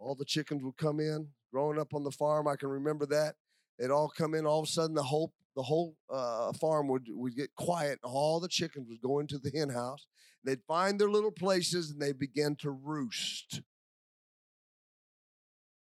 All 0.00 0.16
the 0.16 0.24
chickens 0.24 0.64
would 0.64 0.76
come 0.76 0.98
in. 0.98 1.28
Growing 1.52 1.78
up 1.78 1.94
on 1.94 2.02
the 2.02 2.10
farm, 2.10 2.48
I 2.48 2.56
can 2.56 2.68
remember 2.68 3.06
that. 3.06 3.36
They'd 3.78 3.90
all 3.90 4.08
come 4.08 4.34
in. 4.34 4.44
All 4.44 4.60
of 4.60 4.68
a 4.68 4.72
sudden, 4.72 4.94
the 4.94 5.02
whole 5.02 5.32
the 5.54 5.62
whole 5.62 5.96
uh, 6.12 6.52
farm 6.54 6.88
would 6.88 7.06
would 7.10 7.36
get 7.36 7.54
quiet. 7.54 8.00
and 8.02 8.12
All 8.12 8.40
the 8.40 8.48
chickens 8.48 8.88
would 8.88 9.00
go 9.00 9.20
into 9.20 9.38
the 9.38 9.50
hen 9.56 9.70
house. 9.70 10.06
They'd 10.44 10.62
find 10.66 11.00
their 11.00 11.10
little 11.10 11.30
places 11.30 11.90
and 11.90 12.02
they 12.02 12.12
begin 12.12 12.56
to 12.56 12.70
roost. 12.70 13.60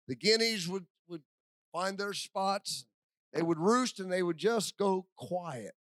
The 0.07 0.15
guineas 0.15 0.67
would, 0.67 0.85
would 1.07 1.23
find 1.71 1.97
their 1.97 2.13
spots. 2.13 2.85
Mm. 3.33 3.37
They 3.37 3.43
would 3.43 3.59
roost 3.59 3.99
and 3.99 4.11
they 4.11 4.23
would 4.23 4.37
just 4.37 4.77
go 4.77 5.07
quiet, 5.15 5.75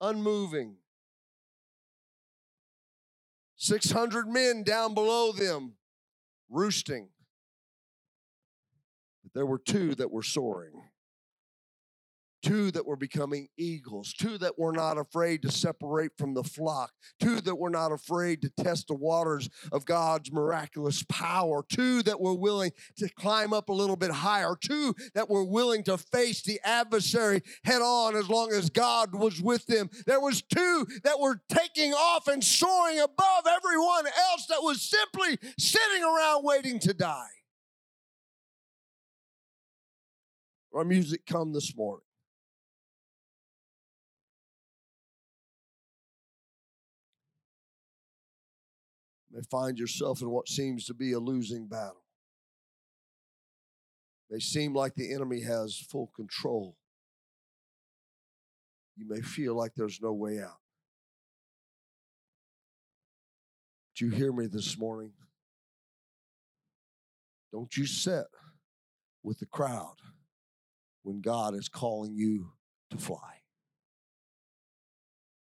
unmoving. 0.00 0.76
600 3.56 4.28
men 4.28 4.62
down 4.62 4.94
below 4.94 5.32
them 5.32 5.74
roosting. 6.48 7.08
But 9.24 9.34
there 9.34 9.46
were 9.46 9.58
two 9.58 9.96
that 9.96 10.12
were 10.12 10.22
soaring 10.22 10.87
two 12.42 12.70
that 12.70 12.86
were 12.86 12.96
becoming 12.96 13.48
eagles, 13.56 14.12
two 14.12 14.38
that 14.38 14.58
were 14.58 14.72
not 14.72 14.98
afraid 14.98 15.42
to 15.42 15.50
separate 15.50 16.12
from 16.16 16.34
the 16.34 16.44
flock, 16.44 16.92
two 17.20 17.40
that 17.40 17.56
were 17.56 17.70
not 17.70 17.92
afraid 17.92 18.42
to 18.42 18.50
test 18.62 18.88
the 18.88 18.94
waters 18.94 19.48
of 19.72 19.84
God's 19.84 20.32
miraculous 20.32 21.04
power, 21.08 21.64
two 21.68 22.02
that 22.04 22.20
were 22.20 22.34
willing 22.34 22.72
to 22.96 23.08
climb 23.10 23.52
up 23.52 23.68
a 23.68 23.72
little 23.72 23.96
bit 23.96 24.10
higher, 24.10 24.56
two 24.60 24.94
that 25.14 25.28
were 25.28 25.44
willing 25.44 25.82
to 25.84 25.98
face 25.98 26.42
the 26.42 26.60
adversary 26.64 27.42
head 27.64 27.82
on 27.82 28.16
as 28.16 28.28
long 28.28 28.52
as 28.52 28.70
God 28.70 29.14
was 29.14 29.40
with 29.40 29.66
them. 29.66 29.90
There 30.06 30.20
was 30.20 30.42
two 30.42 30.86
that 31.04 31.20
were 31.20 31.40
taking 31.48 31.92
off 31.92 32.28
and 32.28 32.42
soaring 32.42 33.00
above 33.00 33.44
everyone 33.46 34.06
else 34.06 34.46
that 34.48 34.62
was 34.62 34.82
simply 34.82 35.38
sitting 35.58 36.02
around 36.02 36.44
waiting 36.44 36.78
to 36.80 36.94
die. 36.94 37.26
Our 40.74 40.84
music 40.84 41.26
come 41.26 41.52
this 41.52 41.74
morning. 41.76 42.07
May 49.38 49.44
find 49.50 49.78
yourself 49.78 50.20
in 50.20 50.30
what 50.30 50.48
seems 50.48 50.84
to 50.86 50.94
be 50.94 51.12
a 51.12 51.18
losing 51.20 51.68
battle. 51.68 52.02
May 54.30 54.40
seem 54.40 54.74
like 54.74 54.94
the 54.94 55.14
enemy 55.14 55.42
has 55.42 55.78
full 55.78 56.10
control. 56.14 56.76
You 58.96 59.06
may 59.08 59.20
feel 59.20 59.54
like 59.54 59.72
there's 59.76 60.00
no 60.02 60.12
way 60.12 60.40
out. 60.40 60.58
Do 63.96 64.06
you 64.06 64.10
hear 64.10 64.32
me 64.32 64.46
this 64.46 64.76
morning? 64.76 65.12
Don't 67.52 67.76
you 67.76 67.86
sit 67.86 68.26
with 69.22 69.38
the 69.38 69.46
crowd 69.46 69.96
when 71.04 71.20
God 71.20 71.54
is 71.54 71.68
calling 71.68 72.14
you 72.14 72.50
to 72.90 72.96
fly. 72.96 73.42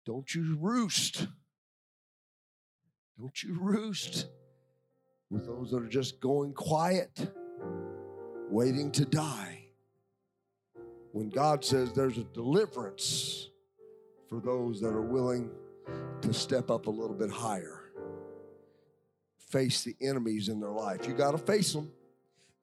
Don't 0.06 0.34
you 0.34 0.56
roost 0.58 1.26
don't 3.18 3.42
you 3.42 3.58
roost 3.60 4.26
with 5.30 5.46
those 5.46 5.70
that 5.70 5.82
are 5.82 5.88
just 5.88 6.20
going 6.20 6.52
quiet, 6.52 7.32
waiting 8.50 8.90
to 8.92 9.04
die. 9.04 9.66
When 11.12 11.28
God 11.28 11.64
says 11.64 11.92
there's 11.92 12.18
a 12.18 12.24
deliverance 12.24 13.48
for 14.28 14.40
those 14.40 14.80
that 14.80 14.88
are 14.88 15.02
willing 15.02 15.50
to 16.22 16.32
step 16.32 16.70
up 16.70 16.86
a 16.86 16.90
little 16.90 17.16
bit 17.16 17.30
higher, 17.30 17.90
face 19.38 19.84
the 19.84 19.94
enemies 20.00 20.48
in 20.48 20.60
their 20.60 20.70
life. 20.70 21.06
You 21.06 21.14
got 21.14 21.32
to 21.32 21.38
face 21.38 21.72
them. 21.72 21.90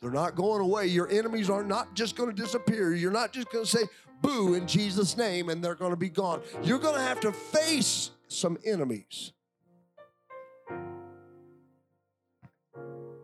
They're 0.01 0.11
not 0.11 0.35
going 0.35 0.61
away. 0.61 0.87
Your 0.87 1.09
enemies 1.09 1.49
are 1.49 1.63
not 1.63 1.93
just 1.93 2.15
going 2.15 2.33
to 2.33 2.35
disappear. 2.35 2.93
You're 2.93 3.11
not 3.11 3.33
just 3.33 3.51
going 3.51 3.65
to 3.65 3.69
say 3.69 3.83
boo 4.21 4.53
in 4.53 4.67
Jesus' 4.67 5.17
name 5.17 5.49
and 5.49 5.63
they're 5.63 5.75
going 5.75 5.91
to 5.91 5.97
be 5.97 6.09
gone. 6.09 6.41
You're 6.63 6.79
going 6.79 6.95
to 6.95 7.01
have 7.01 7.19
to 7.21 7.31
face 7.31 8.11
some 8.27 8.57
enemies. 8.65 9.33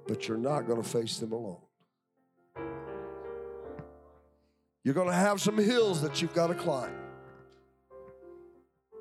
But 0.07 0.27
you're 0.27 0.37
not 0.37 0.67
going 0.67 0.81
to 0.81 0.87
face 0.87 1.17
them 1.17 1.31
alone. 1.31 1.61
You're 4.83 4.93
going 4.93 5.07
to 5.07 5.13
have 5.13 5.41
some 5.41 5.57
hills 5.57 6.01
that 6.03 6.21
you've 6.21 6.33
got 6.33 6.47
to 6.47 6.53
climb. 6.53 6.93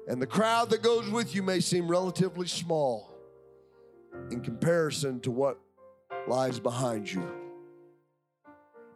And 0.09 0.21
the 0.21 0.27
crowd 0.27 0.71
that 0.71 0.83
goes 0.83 1.09
with 1.11 1.35
you 1.35 1.43
may 1.43 1.61
seem 1.61 1.89
relatively 1.89 2.47
small 2.47 3.11
in 4.31 4.41
comparison 4.41 5.21
to 5.21 5.31
what 5.31 5.59
lies 6.27 6.59
behind 6.59 7.11
you. 7.13 7.31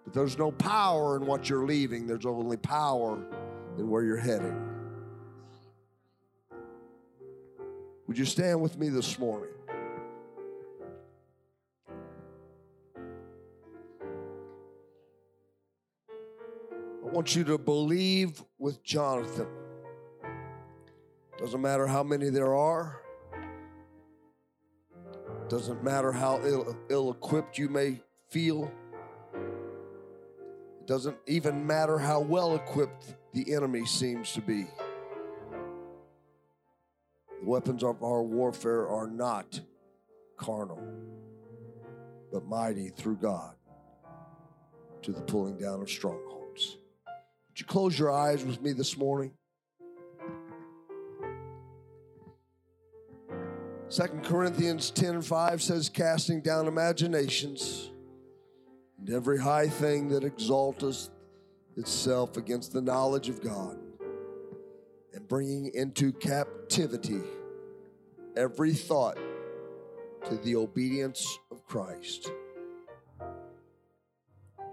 But 0.05 0.15
there's 0.15 0.39
no 0.39 0.51
power 0.51 1.17
in 1.17 1.27
what 1.27 1.51
you're 1.51 1.67
leaving, 1.67 2.07
there's 2.07 2.27
only 2.27 2.57
power 2.57 3.23
in 3.77 3.89
where 3.91 4.03
you're 4.03 4.17
heading. 4.17 4.59
Would 8.07 8.17
you 8.17 8.25
stand 8.25 8.63
with 8.63 8.79
me 8.79 8.89
this 8.89 9.19
morning? 9.19 9.51
I 17.09 17.11
want 17.11 17.35
you 17.35 17.43
to 17.45 17.57
believe 17.57 18.45
with 18.59 18.83
Jonathan. 18.83 19.47
Doesn't 21.39 21.63
matter 21.63 21.87
how 21.87 22.03
many 22.03 22.29
there 22.29 22.55
are. 22.55 23.01
Doesn't 25.49 25.83
matter 25.83 26.13
how 26.13 26.39
ill, 26.91 27.11
equipped 27.11 27.57
you 27.57 27.71
may 27.71 28.03
feel. 28.29 28.71
It 29.33 30.87
doesn't 30.87 31.17
even 31.27 31.67
matter 31.67 31.97
how 31.97 32.21
well 32.21 32.55
equipped 32.55 33.15
the 33.33 33.55
enemy 33.55 33.87
seems 33.87 34.35
to 34.35 34.43
be. 34.43 34.67
The 37.41 37.49
weapons 37.49 37.83
of 37.83 38.03
our 38.03 38.23
warfare 38.23 38.87
are 38.87 39.09
not 39.09 39.59
carnal, 40.37 40.83
but 42.31 42.45
mighty 42.45 42.91
through 42.91 43.17
God 43.17 43.55
to 45.01 45.13
the 45.13 45.23
pulling 45.23 45.57
down 45.57 45.81
of 45.81 45.89
strongholds. 45.89 46.77
Would 47.59 47.63
you 47.63 47.73
close 47.73 47.99
your 47.99 48.13
eyes 48.13 48.45
with 48.45 48.63
me 48.63 48.73
this 48.73 48.97
morning? 48.97 49.33
Second 53.89 54.23
Corinthians 54.23 54.93
10 54.93 55.23
5 55.23 55.61
says, 55.61 55.89
casting 55.89 56.41
down 56.41 56.69
imaginations 56.69 57.91
and 59.01 59.11
every 59.11 59.41
high 59.41 59.67
thing 59.67 60.07
that 60.11 60.23
exalteth 60.23 61.11
itself 61.77 62.37
against 62.37 62.73
the 62.73 62.81
knowledge 62.81 63.29
of 63.29 63.43
God, 63.43 63.77
and 65.13 65.27
bringing 65.27 65.73
into 65.75 66.13
captivity 66.13 67.23
every 68.37 68.73
thought 68.73 69.19
to 70.29 70.37
the 70.37 70.55
obedience 70.55 71.41
of 71.51 71.67
Christ. 71.67 72.31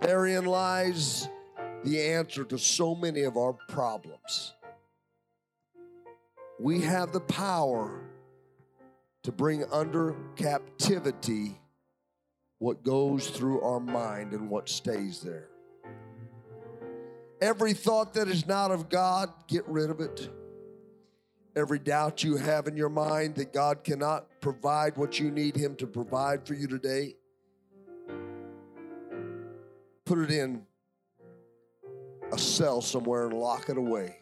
Therein 0.01 0.45
lies 0.45 1.29
the 1.85 2.01
answer 2.01 2.43
to 2.43 2.57
so 2.57 2.95
many 2.95 3.21
of 3.21 3.37
our 3.37 3.53
problems. 3.69 4.53
We 6.59 6.81
have 6.81 7.11
the 7.11 7.19
power 7.21 8.01
to 9.23 9.31
bring 9.31 9.63
under 9.71 10.15
captivity 10.35 11.59
what 12.59 12.83
goes 12.83 13.29
through 13.29 13.61
our 13.61 13.79
mind 13.79 14.33
and 14.33 14.49
what 14.49 14.69
stays 14.69 15.21
there. 15.21 15.49
Every 17.41 17.73
thought 17.73 18.13
that 18.13 18.27
is 18.27 18.47
not 18.47 18.71
of 18.71 18.89
God, 18.89 19.29
get 19.47 19.67
rid 19.67 19.89
of 19.89 19.99
it. 19.99 20.29
Every 21.55 21.79
doubt 21.79 22.23
you 22.23 22.37
have 22.37 22.67
in 22.67 22.75
your 22.75 22.89
mind 22.89 23.35
that 23.35 23.53
God 23.53 23.83
cannot 23.83 24.27
provide 24.41 24.97
what 24.97 25.19
you 25.19 25.31
need 25.31 25.55
Him 25.55 25.75
to 25.75 25.87
provide 25.87 26.47
for 26.47 26.53
you 26.53 26.67
today, 26.67 27.15
put 30.05 30.19
it 30.19 30.31
in 30.31 30.63
a 32.35 32.37
cell 32.37 32.81
somewhere 32.81 33.27
and 33.27 33.33
lock 33.33 33.69
it 33.69 33.77
away. 33.77 34.17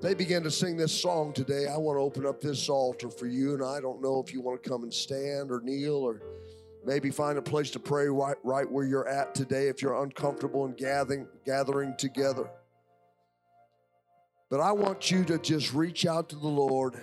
They 0.00 0.14
began 0.14 0.42
to 0.42 0.50
sing 0.50 0.76
this 0.76 0.92
song 0.92 1.32
today. 1.32 1.66
I 1.66 1.76
want 1.76 1.98
to 1.98 2.02
open 2.02 2.26
up 2.26 2.40
this 2.40 2.68
altar 2.68 3.10
for 3.10 3.26
you, 3.26 3.54
and 3.54 3.62
I 3.62 3.80
don't 3.80 4.02
know 4.02 4.22
if 4.26 4.32
you 4.32 4.40
want 4.40 4.62
to 4.62 4.68
come 4.68 4.82
and 4.82 4.92
stand 4.92 5.50
or 5.50 5.60
kneel 5.62 5.96
or 5.96 6.22
maybe 6.84 7.10
find 7.10 7.38
a 7.38 7.42
place 7.42 7.70
to 7.70 7.78
pray 7.78 8.06
right, 8.06 8.36
right 8.42 8.70
where 8.70 8.84
you're 8.84 9.08
at 9.08 9.34
today 9.34 9.68
if 9.68 9.82
you're 9.82 10.02
uncomfortable 10.02 10.64
in 10.66 10.72
gathering, 10.72 11.26
gathering 11.44 11.94
together. 11.96 12.48
But 14.50 14.60
I 14.60 14.72
want 14.72 15.10
you 15.10 15.24
to 15.24 15.38
just 15.38 15.74
reach 15.74 16.06
out 16.06 16.30
to 16.30 16.36
the 16.36 16.48
Lord 16.48 16.94